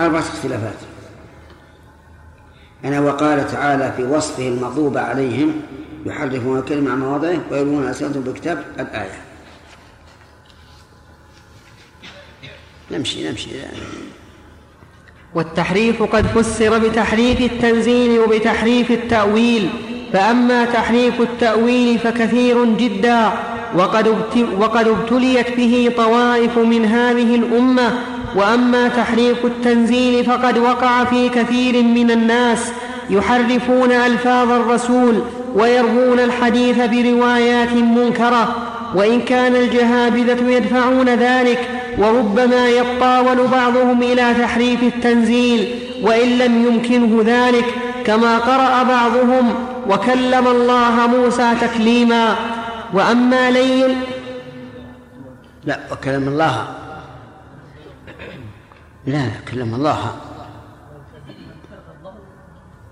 [0.00, 0.74] أربعة اختلافات.
[2.84, 5.62] أنا وقال تعالى في وصفه المغضوب عليهم
[6.06, 9.22] يحرفون الكلمة عن مواضعه ويلوون ألسنتهم بالكتاب الآية.
[12.90, 13.50] نمشي نمشي.
[15.34, 19.87] والتحريف قد فسر بتحريف التنزيل وبتحريف التأويل.
[20.12, 23.30] فأما تحريف التأويل فكثير جدا
[23.76, 27.90] وقد ابت- وقد ابتليت به طوائف من هذه الأمة
[28.36, 32.72] وأما تحريف التنزيل فقد وقع في كثير من الناس
[33.10, 35.22] يحرفون ألفاظ الرسول
[35.54, 38.56] ويروون الحديث بروايات منكرة
[38.94, 45.68] وإن كان الجهابذة يدفعون ذلك وربما يطاول بعضهم إلى تحريف التنزيل
[46.02, 47.64] وإن لم يمكنه ذلك
[48.04, 49.54] كما قرأ بعضهم
[49.88, 52.36] وكلم الله موسى تكليما.
[52.94, 53.96] وأما ليل
[55.64, 56.74] لا وكلم الله.
[59.06, 60.16] لا كلم الله.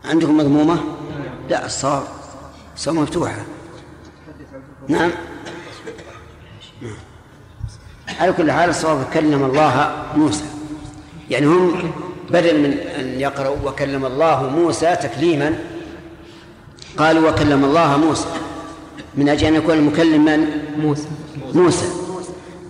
[0.05, 0.85] عندكم مضمومة
[1.51, 2.03] لا الصواب
[2.75, 3.45] الصواب مفتوحة
[4.89, 5.11] نعم.
[6.83, 6.97] نعم.
[8.21, 10.45] على كل حال الصواب كلم الله موسى.
[11.31, 11.93] يعني هم
[12.31, 15.59] بدل من أن يقرأوا وكلم الله موسى تكليما
[16.99, 18.27] قالوا وكلم الله موسى.
[19.15, 20.47] من أجل أن يكون المكلم من؟
[20.79, 21.09] موسى.
[21.55, 21.87] موسى.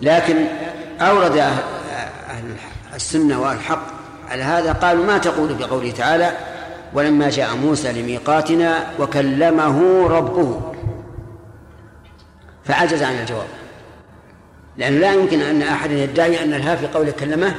[0.03, 0.37] لكن
[1.01, 1.63] أورد أهل
[2.31, 2.45] أهل
[2.95, 3.83] السنة والحق
[4.29, 6.31] على هذا قالوا ما تقول بقوله تعالى
[6.95, 10.61] ولما جاء موسى لميقاتنا وكلمه ربه
[12.65, 13.49] فعجز عن الجواب.
[14.77, 17.55] لأنه لا يمكن أن أحد يدعي أن الها في قوله كلمه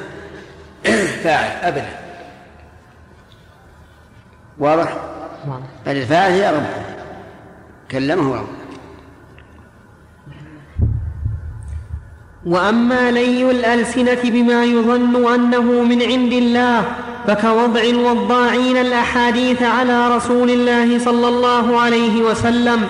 [1.24, 1.90] فاعل أبدا.
[4.60, 5.17] واضح؟
[5.86, 6.86] بل الفاعل هي ربه
[7.92, 8.68] كلمه ربه
[12.46, 16.84] وأما لي الألسنة بما يظن أنه من عند الله
[17.28, 22.88] فكوضع الوضاعين الأحاديث على رسول الله صلى الله عليه وسلم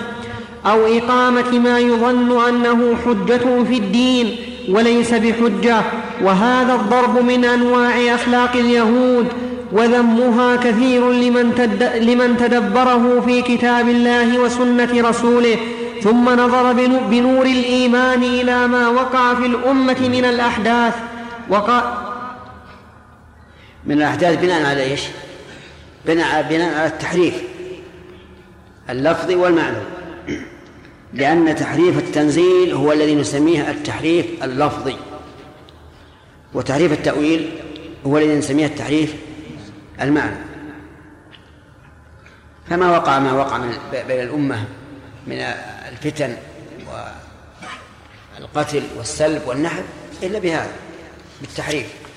[0.66, 4.36] أو إقامة ما يظن أنه حجة في الدين
[4.68, 5.82] وليس بحجة.
[6.22, 9.26] وهذا الضرب من أنواع أخلاق اليهود
[9.72, 15.56] وذمها كثير لمن, تد لمن تدبره في كتاب الله وسنة رسوله
[16.02, 20.94] ثم نظر بنو- بنور الإيمان إلى ما وقع في الأمة من الأحداث
[21.48, 21.82] وقال
[23.86, 25.00] من الأحداث بناء على إيش؟
[26.06, 27.34] بناء بناء على التحريف
[28.90, 29.82] اللفظي والمعنوي
[31.14, 34.96] لأن تحريف التنزيل هو الذي نسميه التحريف اللفظي
[36.54, 37.48] وتحريف التأويل
[38.06, 39.14] هو الذي نسميه التحريف
[40.00, 40.36] المعنى.
[42.68, 44.64] فما وقع ما وقع من بين الأمة
[45.26, 45.38] من
[45.88, 46.36] الفتن
[48.38, 49.84] والقتل والسلب والنحب
[50.22, 50.72] إلا بهذا
[51.40, 52.08] بالتحريف.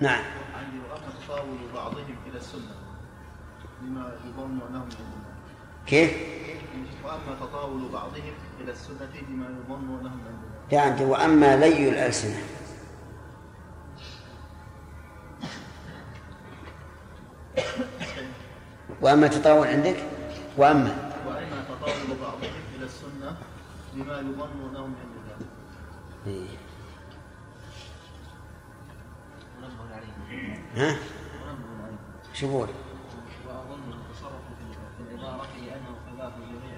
[0.00, 0.24] نعم.
[0.54, 2.74] عندي وأما تطاول بعضهم إلى السنة
[3.82, 4.88] لما يظن أنهم
[5.86, 6.12] كيف؟
[7.04, 12.42] وأما تطاول بعضهم إلى السنة لما يظن أنهم عندنا لا عندي وأما لي الألسنة.
[19.00, 19.96] وأما تطاول عندك
[20.56, 23.36] وأما وأما تطاول بعضهم إلى السنة
[23.94, 25.46] لما يظن أنهم عندنا
[26.26, 26.48] إيه.
[30.76, 30.96] ها؟
[32.48, 32.68] بقول؟
[33.48, 34.40] وأظن التصرف
[34.96, 36.76] في العبارة لأنه خلاف جميع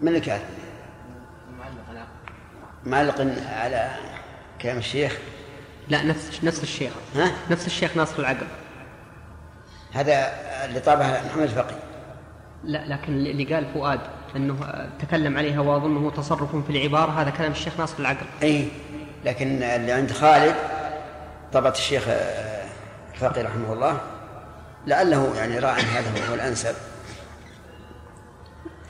[0.00, 0.44] من اللي كاتب؟
[1.48, 2.08] المعلق العقل
[2.86, 3.96] معلق على
[4.60, 5.18] كلام الشيخ
[5.92, 6.92] لا نفس نفس الشيخ.
[7.16, 8.46] ها؟ نفس الشيخ ناصر العقل.
[9.92, 10.32] هذا
[10.64, 11.74] اللي طابها محمد الفقي.
[12.64, 14.00] لا لكن اللي قال فؤاد
[14.36, 14.56] إنه
[15.00, 18.26] تكلم عليها وأظنه تصرف في العبارة هذا كلام الشيخ ناصر العقل.
[18.42, 18.68] اي
[19.24, 20.54] لكن اللي عند خالد
[21.52, 22.64] طبعة الشيخ آه،
[23.14, 24.00] الفقي رحمه الله
[24.86, 26.74] لعله يعني رأى أن هذا هو الأنسب.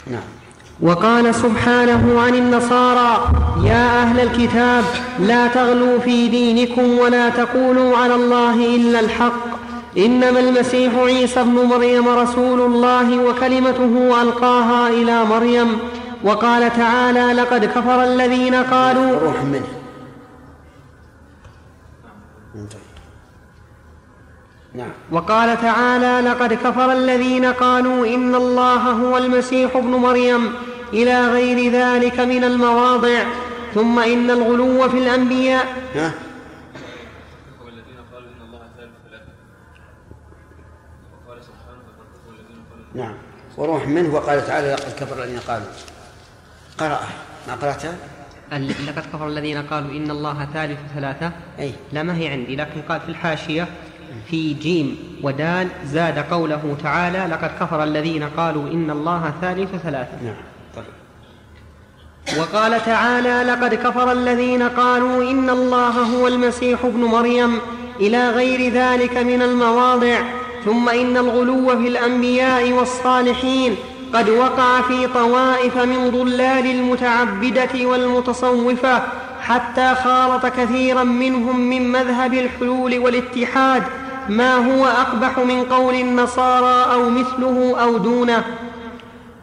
[0.06, 0.41] نعم.
[0.80, 3.28] وقال سبحانه عن النصارى
[3.64, 4.84] يا أهل الكتاب
[5.18, 9.46] لا تغلوا في دينكم ولا تقولوا على الله إلا الحق.
[9.98, 15.78] إنما المسيح عيسى ابن مريم رسول الله وكلمته ألقاها إلى مريم.
[16.24, 19.81] وقال تعالى لقد كفر الذين قالوا روح منه.
[24.74, 24.90] نعم.
[25.10, 30.52] وقال تعالى لقد كفر الذين قالوا إن الله هو المسيح ابن مريم
[30.92, 33.24] إلى غير ذلك من المواضع
[33.74, 35.66] ثم إن الغلو في الأنبياء.
[35.94, 36.12] ها؟
[37.64, 39.32] والذين قالوا ان الله ثالث ثلاثة
[41.26, 43.14] وقال سبحانه لقد كفر الذين قالوا نعم.
[43.56, 45.66] وروح منه وقال تعالى لقد كفر الذين قالوا.
[46.78, 47.00] قرأ.
[47.48, 47.96] ما قرأتها؟
[48.86, 51.32] لقد كفر الذين قالوا إن الله ثالث ثلاثة.
[51.58, 51.72] أي.
[51.92, 53.68] لا ما هي عندي لكن قال في الحاشية
[54.30, 60.16] في جيم ودال زاد قوله تعالى لقد كفر الذين قالوا إن الله ثالث ثلاثة.
[60.24, 60.34] نعم
[60.76, 60.84] طيب.
[62.38, 67.58] وقال تعالى لقد كفر الذين قالوا إن الله هو المسيح ابن مريم
[68.00, 70.18] إلى غير ذلك من المواضع
[70.64, 73.76] ثم إن الغلو في الأنبياء والصالحين
[74.14, 79.02] قد وقع في طوائف من ضلال المتعبدة والمتصوفة
[79.48, 83.82] حتى خالط كثيرا منهم من مذهب الحلول والاتحاد
[84.28, 88.44] ما هو أقبح من قول النصارى أو مثله أو دونه.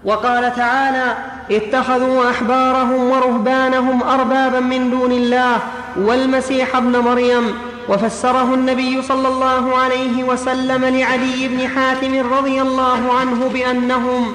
[0.06, 1.18] وقال تعالى
[1.52, 5.58] اتخذوا أحبارهم ورهبانهم أربابا من دون الله
[5.98, 7.54] والمسيح ابن مريم.
[7.90, 14.34] وفسره النبي صلى الله عليه وسلم لعلي بن حاتم رضي الله عنه بأنهم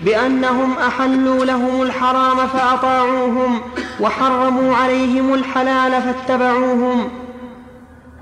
[0.00, 3.60] بأنهم أحلوا لهم الحرام فأطاعوهم
[4.00, 7.08] وحرموا عليهم الحلال فاتبعوهم.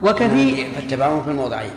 [0.02, 1.70] وكثير فاتبعوهم في الموضعين.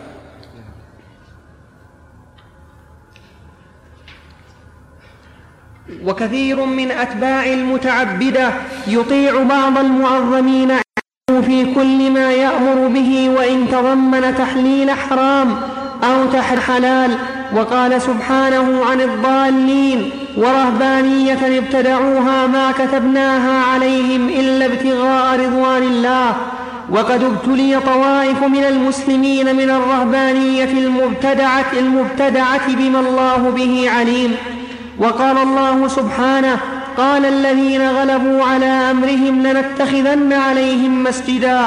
[6.04, 8.52] وكثير من أتباع المتعبدة
[8.86, 10.72] يطيع بعض المعظمين
[11.28, 15.60] في كل ما يأمر به وإن تضمن تحليل حرام
[16.04, 17.18] أو تحر حلال
[17.56, 26.36] وقال سبحانه عن الضالين ورهبانية ابتدعوها ما كتبناها عليهم إلا ابتغاء رضوان الله.
[26.90, 34.36] وقد ابتلي طوائف من المسلمين من الرهبانية المبتدعه المبتدعة بما الله به عليم.
[34.98, 36.58] وقال الله سبحانه
[36.96, 41.60] قال الذين غلبوا على أمرهم لنتخذن عليهم مسجدا.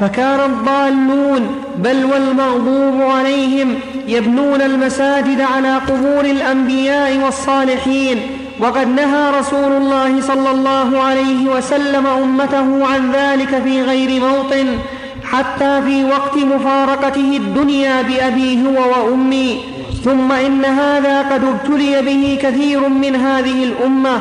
[0.00, 1.46] فكان الضالون
[1.76, 3.74] بل والمغضوب عليهم
[4.08, 8.20] يبنون المساجد على قبور الأنبياء والصالحين.
[8.60, 14.66] وقد نهى رسول الله صلى الله عليه وسلم أمته عن ذلك في غير موطن
[15.24, 19.60] حتى في وقت مفارقته الدنيا بأبي هو وأمي.
[20.04, 24.18] ثم إن هذا قد ابتلي به كثير من هذه الأمة.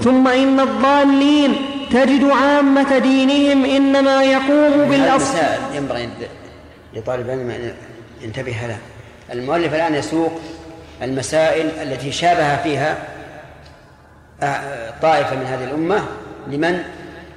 [0.00, 1.52] ثم إن الضالين
[1.90, 5.36] تجد عامة دينهم إنما يقوم بالأصل.
[5.36, 6.08] المسائل ينبغي
[6.94, 7.74] لطالب العلم أن
[8.20, 8.78] ينتبه لها
[9.32, 10.40] المؤلف الآن يسوق
[11.02, 12.98] المسائل التي شابه فيها
[14.42, 16.06] آه، طائفة من هذه الأمة
[16.46, 16.82] لمن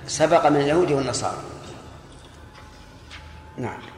[0.08, 1.38] سبق من اليهود والنصارى.
[3.58, 3.93] نعم.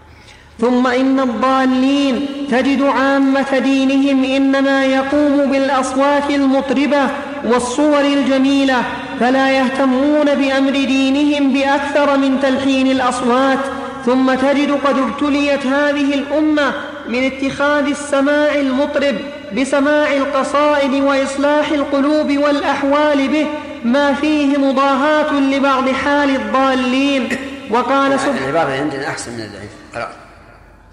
[0.61, 7.10] ثم إن الضالين تجد عامه دينهم إنما يقوم بالاصوات المطربة
[7.45, 8.84] والصور الجميلة
[9.19, 13.60] فلا يهتمون بأمر دينهم بأكثر من تلحين الأصوات.
[14.06, 16.73] ثم تجد قد ابتليت هذه الأمة
[17.10, 19.15] من اتخاذ السماع المطرب
[19.57, 23.48] بسماع القصائد وإصلاح القلوب والأحوال به
[23.84, 27.30] ما فيه مضاهاة لبعض حال الضالين.
[27.72, 29.49] وقال سبحانه العبارة عندنا أحسن من
[29.95, 30.24] قرأت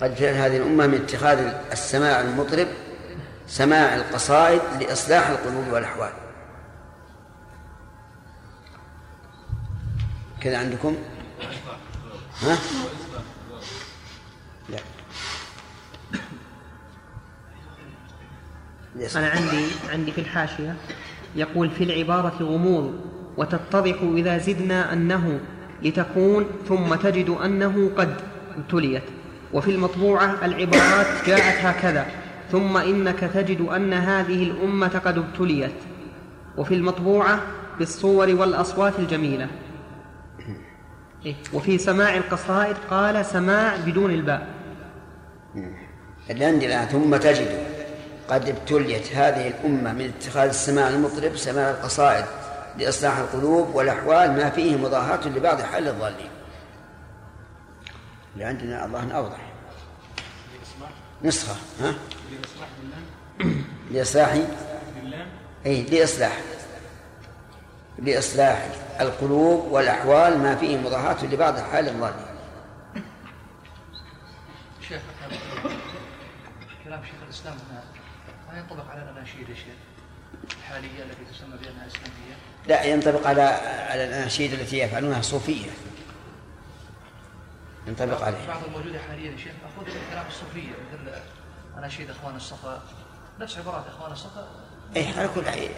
[0.03, 1.39] قد ابتلت هذه الأمة من اتخاذ
[1.73, 2.67] السماع المطرب
[3.47, 6.13] سماع القصائد لإصلاح القلوب والأحوال.
[10.41, 10.97] كذا عندكم؟
[12.43, 12.59] ها؟
[14.69, 14.79] لا.
[19.17, 20.77] أنا عندي عندي في الحاشية
[21.37, 23.01] يقول في العبارة غموض
[23.37, 25.41] وتتضح إذا زدنا أنه
[25.83, 28.17] لتكون ثم تجد أنه قد
[28.57, 29.22] ابتليت.
[29.53, 32.07] وفي المطبوعة العبارات جاءت هكذا
[32.53, 35.75] ثم إنك تجد أن هذه الأمة قد ابتليت.
[36.57, 37.41] وفي المطبوعة
[37.79, 39.49] بالصور والأصوات الجميلة.
[41.27, 44.47] إيه؟ وفي سماع القصائد قال سماع بدون الباء.
[46.31, 47.49] الآن ثم تجد
[48.29, 52.25] قد ابتليت هذه الأمة من اتخاذ السماع المطرب سماع القصائد
[52.79, 56.32] لإصلاح القلوب والأحوال ما فيه مضاهاة لبعض حال الضالين
[58.35, 59.39] اللي عندنا الله أوضح.
[61.23, 61.95] نسخة ها؟
[63.91, 64.37] لإصلاح
[65.67, 66.39] أي لإصلاح.
[67.99, 68.69] لإصلاح
[69.01, 72.27] القلوب والأحوال ما فيه مضاهاة لبعض حال الظالمين
[74.89, 75.01] شيخ
[76.85, 77.85] كلام شيخ الإسلام هنا
[78.53, 79.75] ما ينطبق على الأناشيد يا شيخ؟
[80.59, 82.37] الحالية التي تسمى بأنها إسلامية؟
[82.69, 83.43] لا ينطبق على
[83.91, 85.71] على الأناشيد التي يفعلونها صوفية.
[87.87, 88.47] ينطبق عليه.
[88.49, 91.13] بعض الموجودة حاليا يا شيخ اخذ من كلام الصوفيه مثل
[91.79, 92.83] اناشيد إخوان الصفا.
[93.41, 94.47] نفس عبارات إخوان الصفا؟
[94.97, 95.69] أي على كل حال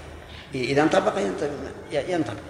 [0.54, 1.50] إذا انطبق ينطبق,
[1.92, 2.40] ينطبق.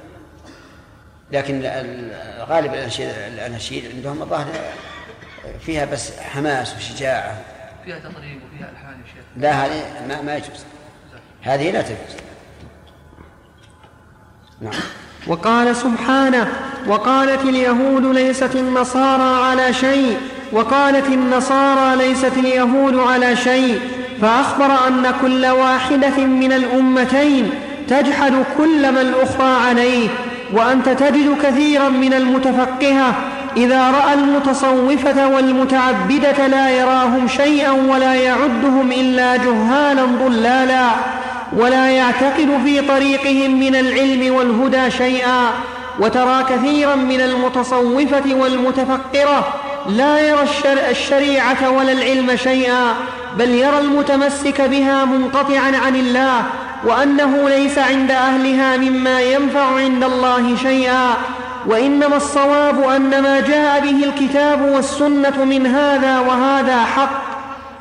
[1.32, 4.72] لكن ال- غالب الأناشيد الأناشيد عندهم الظاهر
[5.60, 7.42] فيها بس حماس وشجاعة.
[7.84, 9.24] فيها تطريب وفيها ألحان يا شيخ.
[9.36, 10.64] لا هذه ما, ما يجوز.
[11.42, 12.16] هذه لا تجوز.
[14.60, 14.72] نعم.
[15.26, 16.46] وقال سبحانه
[16.88, 20.16] وقالت اليهود ليست النصارى على شيء
[20.52, 23.80] وقالت النصارى ليست اليهود على شيء
[24.22, 27.50] فأخبر أن كل واحدة من الأمتين
[27.88, 30.08] تجحد كل ما الاخرى عليه
[30.52, 33.14] وأنت تجد كثيرا من المتفقهة
[33.56, 40.90] إذا رأى المتصوفة والمتعبدة لا يراهم شيئا ولا يعدهم إلا جهالا ضلالا.
[41.56, 45.50] ولا يعتقد في طريقهم من العلم والهدى شيئا
[46.00, 49.54] وترى كثيرا من المتصوفة والمتفقرة
[49.88, 52.94] لا يرى الشر الشريعة ولا العلم شيئا
[53.38, 56.42] بل يرى المتمسك بها منقطعا عن الله
[56.84, 61.16] وأنه ليس عند أهلها مما ينفع عند الله شيئا.
[61.66, 67.33] وإنما الصواب أن ما جاء به الكتاب والسنة من هذا وهذا حق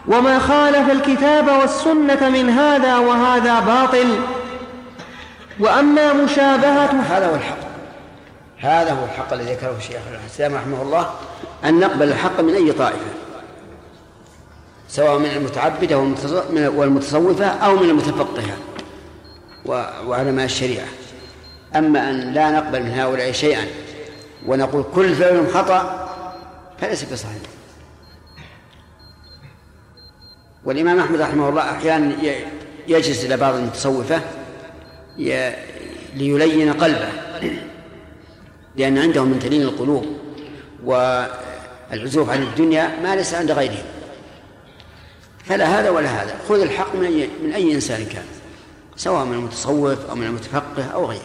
[0.08, 4.20] وما خالف الكتاب والسنة من هذا وهذا باطل.
[5.60, 7.58] وأما مشابهة هذا هو الحق.
[8.58, 11.10] هذا هو الحق الذي ذكره الشيخ الإسلام رحمه الله
[11.66, 12.98] أن نقبل الحق من أي طائفة
[14.88, 18.58] سواء من المتعبدة والمتص- من- والمتصوفة أو من المتفقهة
[19.66, 20.86] و- وعلماء الشريعة.
[21.76, 23.66] أما أن لا نقبل من هؤلاء شيئا
[24.48, 26.10] ونقول كل فعل خطأ
[26.82, 27.34] فليس بصحيح.
[30.66, 32.46] والإمام أحمد رحمه الله أحيانا ي-
[32.88, 34.22] يجلس إلى بعض المتصوفة
[35.20, 35.52] ي-
[36.16, 37.10] ليلين قلبه
[38.76, 40.06] لأن عندهم من تلين القلوب
[40.84, 43.84] والعزوف عن الدنيا ما ليس عند غيرهم.
[45.46, 48.24] فلا هذا ولا هذا خذ الحق من أي, من أي إنسان كان
[48.96, 51.22] سواء من المتصوف أو من المتفقه أو غيره.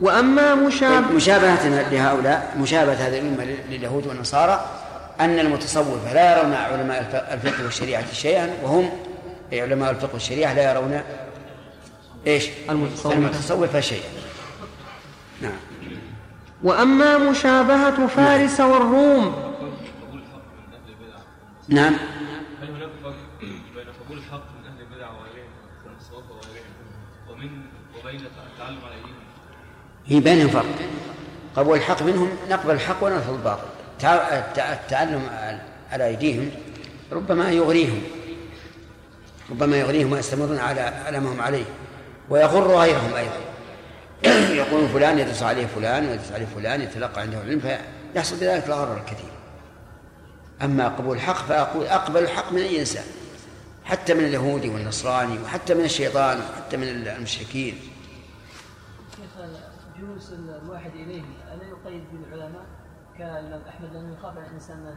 [0.00, 4.66] وأما مشابهه طيب مشابهة لهؤلاء مشابهة هذه الأمة لليهود والنصارى
[5.20, 8.90] أن المتصوفة لا يرون علماء الف- الفقه والشريعة شيئا وهم
[9.52, 11.00] علماء الفقه والشريعة لا يرون
[12.26, 13.16] إيش؟ المتصوفة.
[13.16, 14.08] المتصوفة شيئا
[15.42, 15.52] نعم
[16.62, 19.50] وأما مشابهة فارس والروم
[21.68, 21.92] نعم
[22.62, 25.50] هل هناك فرق بين قبول الحق من البدع وغيرهم
[26.30, 26.64] وغيرهم
[27.30, 27.50] ومن
[28.00, 28.20] وبين
[28.52, 29.14] التعلم على ايديهم؟
[30.06, 30.74] هي بينهم فرق
[31.56, 33.62] قبول الحق منهم نقبل الحق ونرفض الباطل
[34.04, 35.30] التعلم
[35.92, 36.50] على أيديهم
[37.12, 38.02] ربما يغريهم
[39.50, 41.64] ربما يغريهم ويستمرون على على ما هم عليه
[42.28, 43.40] ويغر غيرهم أيضا.
[44.62, 47.60] يقولون فلان يدرس عليه فلان ويدرس عليه فلان يتلقى عنده العلم
[48.14, 49.30] فيحصل بذلك الغرر الكثير.
[50.62, 53.04] أما قبول الحق فأقول أقبل الحق من أي إنسان
[53.84, 57.78] حتى من اليهودي والنصراني وحتى من الشيطان وحتى من المشركين.
[59.16, 59.44] شيخ
[60.00, 60.32] جلوس
[60.62, 61.22] الواحد إليه
[61.54, 62.04] ألا يقيد
[63.20, 64.94] بالعلماء كالامام أحمد لأنه يخاف على الإنسان من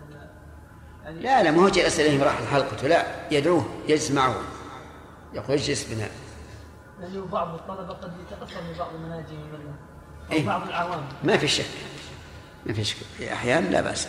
[1.04, 4.36] يعني لا لا ما هو جلس اليهم راح حلقته لا يدعوه يجلس معه
[5.34, 6.08] يقول اجلس بنا.
[7.00, 9.74] لأنه بعض الطلبة قد يتأثر ببعض مناهجهم من
[10.32, 10.46] أو إيه.
[10.46, 11.66] بعض العوام ما في شك
[12.66, 13.24] ما في شك.
[13.24, 14.08] أحيانا لا بأس.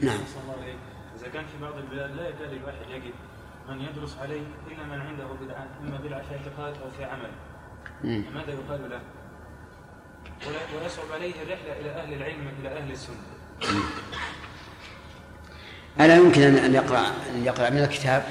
[0.00, 0.18] نعم.
[0.18, 0.74] صلى الله عليه.
[1.20, 3.14] إذا كان في بعض البلاد لا يكاد الواحد يجد
[3.68, 7.30] من يدرس عليه إلا من عنده بدعة إما بدعة في اعتقاد أو في عمل.
[8.34, 9.00] ماذا يقال له؟
[10.46, 13.16] ولا- ويصعب عليه الرحلة إلى أهل العلم إلى أهل السنة.
[16.00, 18.24] ألا يمكن ان أن يقرا أن يقرأ من الكتاب؟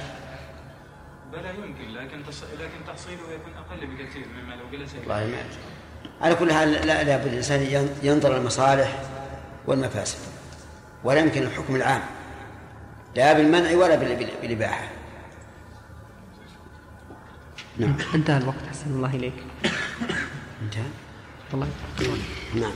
[1.33, 2.43] بلى يمكن لكن تص...
[2.43, 5.43] لكن تحصيله يكون أقل بكثير مما لو جلس والله ما.
[6.25, 8.99] على كل حال لا لا بد الإنسان ين- ينظر المصالح
[9.67, 10.17] والمفاسد
[11.03, 12.01] ولا يمكن الحكم العام
[13.15, 14.87] لا بالمنع ولا بال- بال- بالإباحة.
[17.77, 17.95] نعم.
[18.15, 19.33] انتهى الوقت أحسن الله إليك.
[21.53, 21.67] الله
[22.55, 22.71] نعم.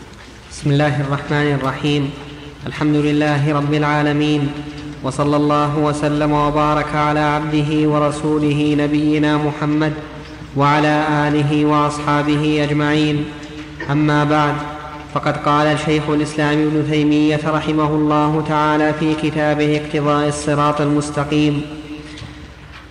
[0.51, 2.11] بسم الله الرحمن الرحيم.
[2.67, 4.51] الحمد لله رب العالمين
[5.03, 9.93] وصلى الله وسلم وبارك على عبده ورسوله نبينا محمد
[10.57, 10.95] وعلى
[11.27, 13.25] آله وأصحابه أجمعين.
[13.91, 14.55] أما بعد
[15.13, 21.61] فقد قال شيخ الإسلام ابن تيمية رحمه الله تعالى في كتابه اقتضاء الصراط المستقيم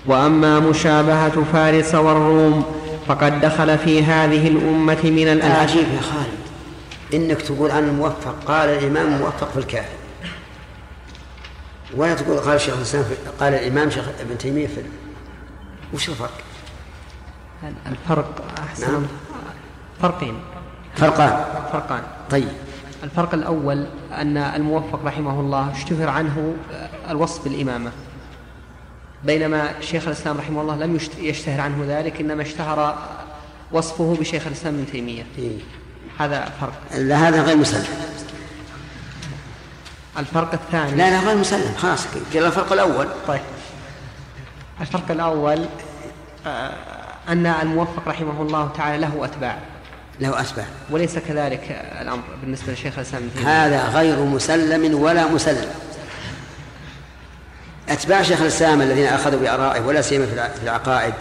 [0.06, 2.65] وأما مشابهة فارس والروم
[3.09, 6.39] فقد دخل في هذه الأمة من العجيب يا خالد
[7.15, 9.89] إنك تقول عن الموفق قال الإمام موفق في الكافي
[11.97, 14.87] ولا تقول قال شيخ الإسلام في- قال الإمام شيخ ابن تيمية في ال-
[15.95, 16.31] وش الفرق؟
[17.87, 18.93] الفرق أحسن.
[18.93, 19.03] نعم.
[20.03, 20.35] فرقين.
[20.97, 21.45] فرقان.
[21.73, 22.03] فرقان.
[22.31, 22.49] طيب.
[23.05, 26.55] الفرق الأول أن الموفق رحمه الله اشتهر عنه
[27.11, 27.91] الوصف بالإمامة.
[29.25, 32.99] بينما شيخ الإسلام رحمه الله لم يشت- يشتهر عنه ذلك إنما اشتهر
[33.73, 35.27] وصفه بشيخ الإسلام ابن تيمية.
[35.39, 35.59] إيه.
[36.19, 36.73] هذا فرق.
[36.95, 37.85] لا هذا غير مسلم.
[40.19, 40.91] الفرق الثاني.
[40.93, 42.07] لا لا غير مسلم خلاص.
[42.35, 43.09] قال الفرق الأول.
[43.29, 43.41] طيب.
[44.81, 45.65] الفرق الأول
[46.47, 46.73] آه،
[47.29, 49.59] أن الموفق رحمه الله تعالى له أتباع.
[50.21, 50.67] له أتباع.
[50.91, 51.71] وليس كذلك
[52.03, 55.67] الأمر بالنسبة لشيخ الإسلام هذا غير مسلم ولا مسلم.
[57.89, 61.15] أتباع شيخ الإسلام الذين أخذوا بآرائه ولا سيما في الع- في العقائد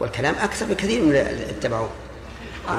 [0.00, 1.88] والكلام أكثر بكثير من اللي اتبعوه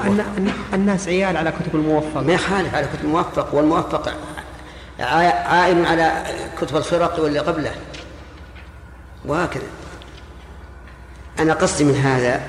[0.04, 2.20] الن- الن- الناس عيال على كتب الموفق.
[2.20, 4.08] ما يخالف على كتب الموفق والموفق
[5.00, 6.22] عا- عائل على
[6.60, 7.70] كتب الفرق واللي قبله.
[9.24, 9.62] وهكذا.
[11.40, 12.40] أنا قصدي من هذا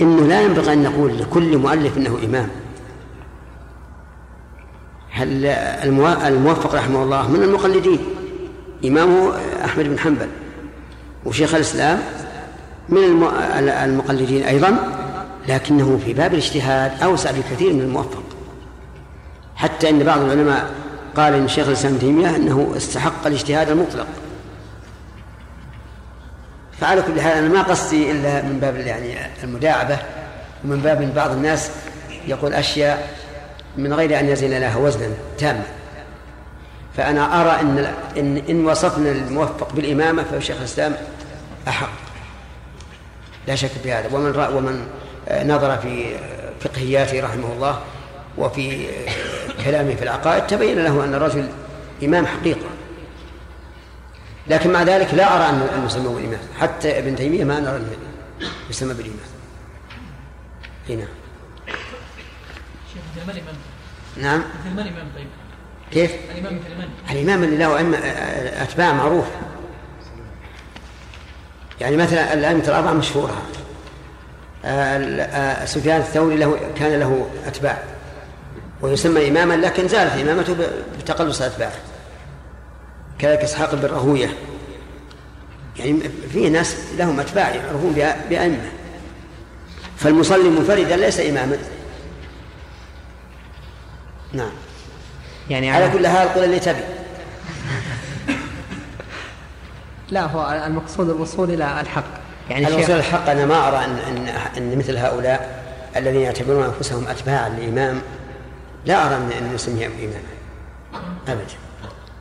[0.00, 2.48] إنه لا ينبغي أن نقول لكل مؤلف إنه إمام.
[5.10, 5.46] هل
[6.26, 8.00] الموفق رحمه الله من المقلدين؟
[8.84, 9.32] إمامه
[9.64, 10.28] أحمد بن حنبل
[11.24, 11.98] وشيخ الإسلام
[12.88, 13.24] من الم-
[13.68, 14.76] المقلدين أيضا
[15.48, 18.22] لكنه في باب الاجتهاد أوسع بكثير من الموفق.
[19.56, 20.70] حتى إن بعض العلماء
[21.16, 24.06] قال إن شيخ الإسلام ابن تيمية أنه استحق الاجتهاد المطلق.
[26.80, 29.98] فعلى كل حال أنا ما قصدي إلا من باب يعني المداعبة
[30.64, 31.70] ومن باب بعض الناس
[32.26, 33.08] يقول أشياء
[33.76, 35.62] من غير أن يزن لها وزنا تاما.
[36.98, 40.96] فأنا أرى إن إن إن وصفنا الموفق بالإمامة فشيخ الإسلام
[41.68, 41.90] أحق.
[43.48, 44.14] لا شك في هذا.
[44.16, 44.86] ومن رأى ومن
[45.28, 47.82] آه، نظر في آه، فقهياته رحمه الله
[48.38, 51.48] وفي آه، كلامه في العقائد تبين له أن الرجل
[52.04, 52.66] إمام حقيقة.
[54.46, 56.40] لكن مع ذلك لا ان أن يسموه بالإمام.
[56.60, 57.90] حتى ابن تيمية ما نرى أنه
[58.70, 59.18] يسمى بالإمام.
[60.88, 61.08] هنا؟
[64.16, 64.38] نعم.
[64.38, 65.47] مثل من الإمام طيب؟
[65.92, 66.60] كيف؟ الإمام؟
[67.10, 67.44] الإمام.
[67.44, 69.24] اللي له أئمة- آه، أتباع معروف.
[71.80, 73.42] يعني مثلا الأئمة الأربعة مشهورة.
[74.64, 77.82] آه، آه، سفيان الثوري له كان له أتباع.
[78.82, 81.72] ويسمى إماما لكن زالت إمامته ب- بتقلص أتباعه.
[83.18, 84.30] كذلك إسحاق بن راهويه
[85.78, 86.00] يعني
[86.32, 88.70] في ناس لهم أتباع يعرفون بأ- بأئمة.
[89.96, 91.58] فالمصلي منفردا ليس إماما
[94.32, 94.50] نعم
[95.50, 96.80] يعني على كل حال قل اللي تبي.
[100.10, 102.04] لا هو المقصود الوصول إلى الحق.
[102.50, 105.64] يعني الوصول الشيخ الحق أنا ما أرى ان ان أن مثل هؤلاء
[105.96, 108.00] الذين يعتبرون أنفسهم اتباعا للامام
[108.86, 110.20] لا أرى ان نسميهم اماما
[111.28, 111.54] ابدا.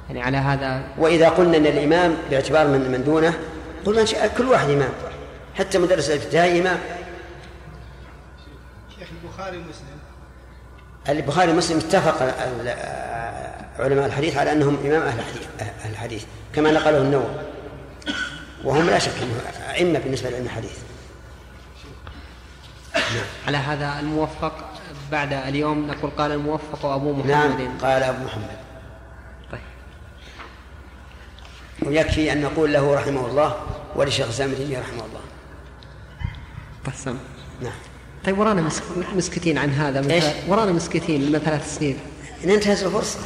[0.07, 3.33] يعني على هذا وإذا قلنا أن الإمام باعتبار من من دونه
[3.85, 4.05] قلنا
[4.37, 4.89] كل واحد إمام.
[5.55, 6.77] حتى مدرس الابتدائي إمام.
[8.99, 9.96] شيخ البخاري ومسلم.
[11.09, 12.21] البخاري ومسلم اتفق
[13.79, 16.23] علماء الحديث على أنهم إمام أهل الحديث أهل الحديث
[16.55, 17.35] كما نقله النووي.
[18.63, 20.77] وهم لا شك إنه أئمة بالنسبة لعلم الحديث.
[23.47, 24.53] على هذا الموفق
[25.11, 27.31] بعد اليوم نقول قال الموفق أبو محمد.
[27.31, 28.57] نعم قال أبو محمد.
[29.51, 29.61] طيب.
[31.85, 33.55] ويكفي أن نقول له رحمه الله
[33.95, 35.21] ولشيخ الاسلام رحمه الله.
[36.85, 37.17] قسم.
[37.61, 37.86] نعم.
[38.25, 38.81] طيب ورانا مس-
[39.15, 41.97] مسكتين عن هذا من إيش؟ ورانا مسكتين من ثلاث سنين.
[42.45, 43.19] ننتهز الفرصة.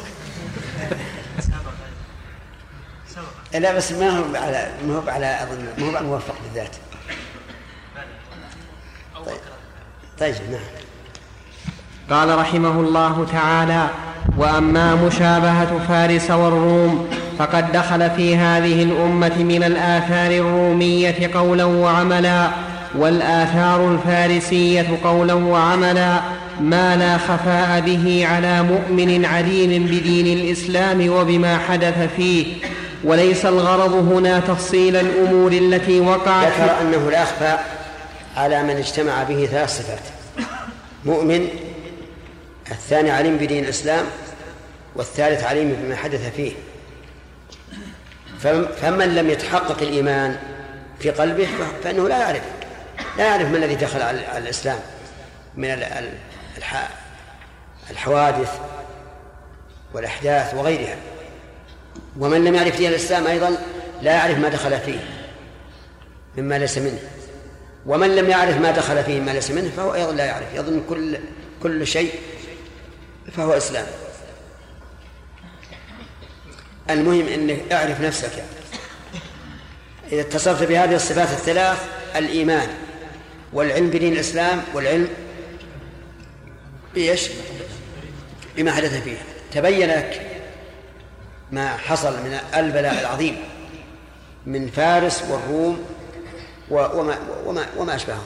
[3.54, 6.76] لا بس ما هو على ما هو على أظن ما هو على الموفق بالذات
[9.26, 9.36] طيب
[10.20, 10.62] طيب نعم.
[12.10, 13.88] قال رحمه الله تعالى
[14.38, 17.10] وأما مشابهة فارس والروم
[17.40, 22.52] فقد دخل في هذه الأمة من الآثار الرومية قولا وعملا.
[22.96, 26.22] والآثار الفارسية قولا وعملا
[26.60, 32.46] ما لا خفاء به على مؤمن عليم بدين الإسلام وبما حدث فيه.
[33.04, 36.48] وليس الغرض هنا تفصيل الأمور التي وقعت.
[36.48, 37.58] ذكر أنه لا يخفى
[38.38, 40.00] على من اجتمع به ثلاث صفات.
[41.06, 41.48] مؤمن
[42.72, 44.06] الثاني عليم بدين الإسلام
[44.96, 46.52] والثالث عليم بما حدث فيه.
[48.82, 50.36] فمن لم يتحقق الإيمان
[51.00, 51.48] في قلبه
[51.84, 52.42] فإنه لا يعرف.
[53.18, 54.80] لا يعرف ما الذي دخل على الإسلام.
[55.56, 55.84] من
[57.90, 58.60] الحوادث
[59.94, 60.96] والأحداث وغيرها.
[62.20, 63.58] ومن لم يعرف دين الإسلام أيضا
[64.02, 65.00] لا يعرف ما دخل فيه
[66.38, 67.00] مما ليس منه.
[67.86, 71.18] ومن لم يعرف ما دخل فيه مما ليس منه فهو أيضا لا يعرف يظن كل
[71.64, 72.14] كل شيء
[73.34, 73.86] فهو إسلام.
[76.90, 78.44] المهم إنك اعرف نفسك.
[80.12, 81.78] إذا اتصفت بهذه الصفات الثلاث
[82.16, 82.68] الإيمان.
[83.54, 85.08] والعلم بدين الإسلام والعلم
[86.96, 87.30] بإيش؟
[88.58, 89.18] بما حدث فيه.
[89.54, 90.22] تبين لك
[91.52, 93.38] ما حصل من البلاء العظيم
[94.46, 95.80] من فارس والروم
[96.72, 98.26] وما وما وما أشبههم.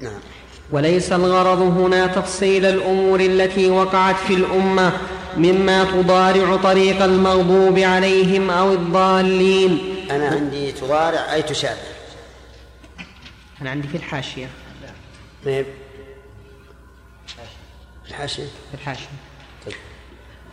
[0.00, 0.20] نعم.
[0.70, 4.92] وليس الغرض هنا تفصيل الأمور التي وقعت في الأمة
[5.36, 9.96] مما تضارع طريق المغضوب عليهم أو الضالين.
[10.10, 11.97] أنا عندي تضارع أي تشابه.
[13.62, 14.48] أنا عندي في الحاشية.
[15.44, 15.66] طيب.
[18.08, 18.42] الحاشية.
[18.42, 19.06] في الحاشية.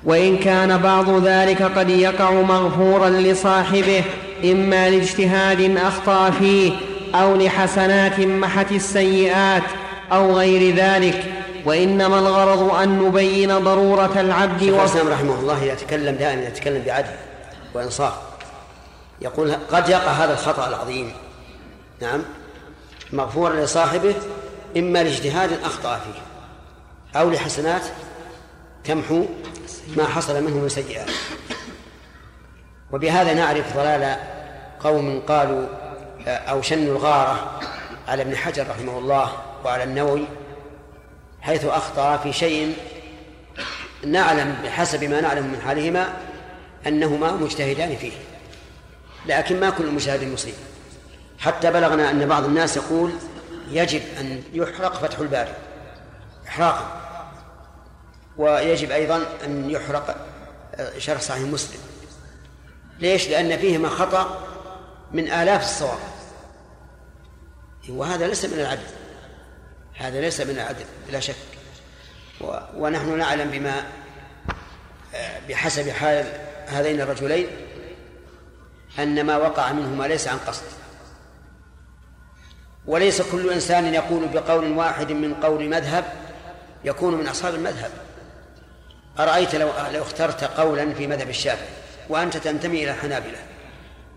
[0.03, 4.03] وإن كان بعض ذلك قد يقع مغفورا لصاحبه
[4.44, 6.73] إما لاجتهاد أخطأ فيه
[7.15, 9.64] أو لحسنات محت السيئات
[10.11, 11.34] أو غير ذلك.
[11.65, 17.15] وإنما الغرض أن نبين ضرورة العبد شيخ الإسلام رحمه الله يتكلم دائما يتكلم بعدل
[17.73, 18.14] وإنصاف.
[19.22, 21.11] يقول قد يقع هذا الخطأ العظيم.
[22.02, 22.22] نعم.
[23.16, 24.16] مغفورا لصاحبه
[24.78, 26.22] إما لاجتهاد أخطأ فيه
[27.20, 27.82] أو لحسنات
[28.84, 29.26] تمحو
[29.98, 31.10] ما حصل منه من سيئات.
[32.92, 34.18] وبهذا نعرف ضلال
[34.80, 35.68] قوم قالوا
[36.28, 37.60] أو شنوا الغارة
[38.08, 39.32] على ابن حجر رحمه الله
[39.66, 40.26] وعلى النووي
[41.42, 42.76] حيث أخطأ في شيء
[44.06, 46.14] نعلم بحسب ما نعلم من حالهما
[46.88, 48.12] أنهما مجتهدان فيه
[49.26, 50.54] لكن ما كل مجتهد مصيب
[51.40, 53.14] حتى بلغنا أن بعض الناس يقول
[53.70, 55.53] يجب أن يحرق فتح الباري
[56.48, 57.02] إحراقا.
[58.38, 60.28] ويجب أيضا أن يحرق
[60.98, 61.80] شرح صحيح مسلم.
[62.99, 64.48] ليش؟ لأن فيهما خطأ
[65.12, 65.99] من آلاف الصواب.
[67.90, 68.88] وهذا ليس من العدل.
[69.94, 71.36] هذا ليس من العدل بلا شك.
[72.76, 73.84] ونحن نعلم بما
[75.49, 76.26] بحسب حال
[76.68, 77.48] هذين الرجلين
[78.99, 80.64] أن ما وقع منهما ليس عن قصد.
[82.88, 86.06] وليس كل إنسان يقول بقول واحد من قول مذهب
[86.84, 87.91] يكون من أصحاب المذهب.
[89.20, 91.68] أرأيت لو لو اخترت قولا في مذهب الشافعي
[92.10, 93.38] وأنت تنتمي إلى الحنابلة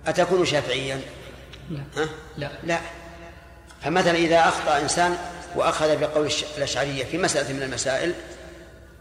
[0.07, 1.01] أتكون شافعيا؟
[1.71, 1.81] لا.
[1.97, 2.51] ها؟ لا.
[2.65, 2.79] لا.
[3.85, 5.19] فمثلا إذا أخطأ إنسان
[5.57, 8.15] وأخذ بقول الأشعرية في مسألة من المسائل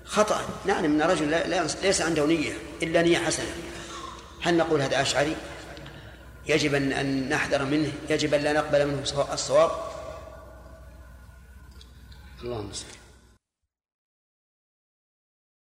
[0.06, 0.42] خطأ.
[0.66, 1.36] نعلم أن رجل
[1.84, 2.54] ليس عنده نية
[2.84, 3.50] إلا نية حسنة.
[4.44, 5.36] هل نقول هذا أشعري؟
[6.48, 9.02] يجب أن نحذر منه يجب أن لا نقبل منه
[9.34, 9.72] الصواب.
[12.44, 12.97] اللهم صل.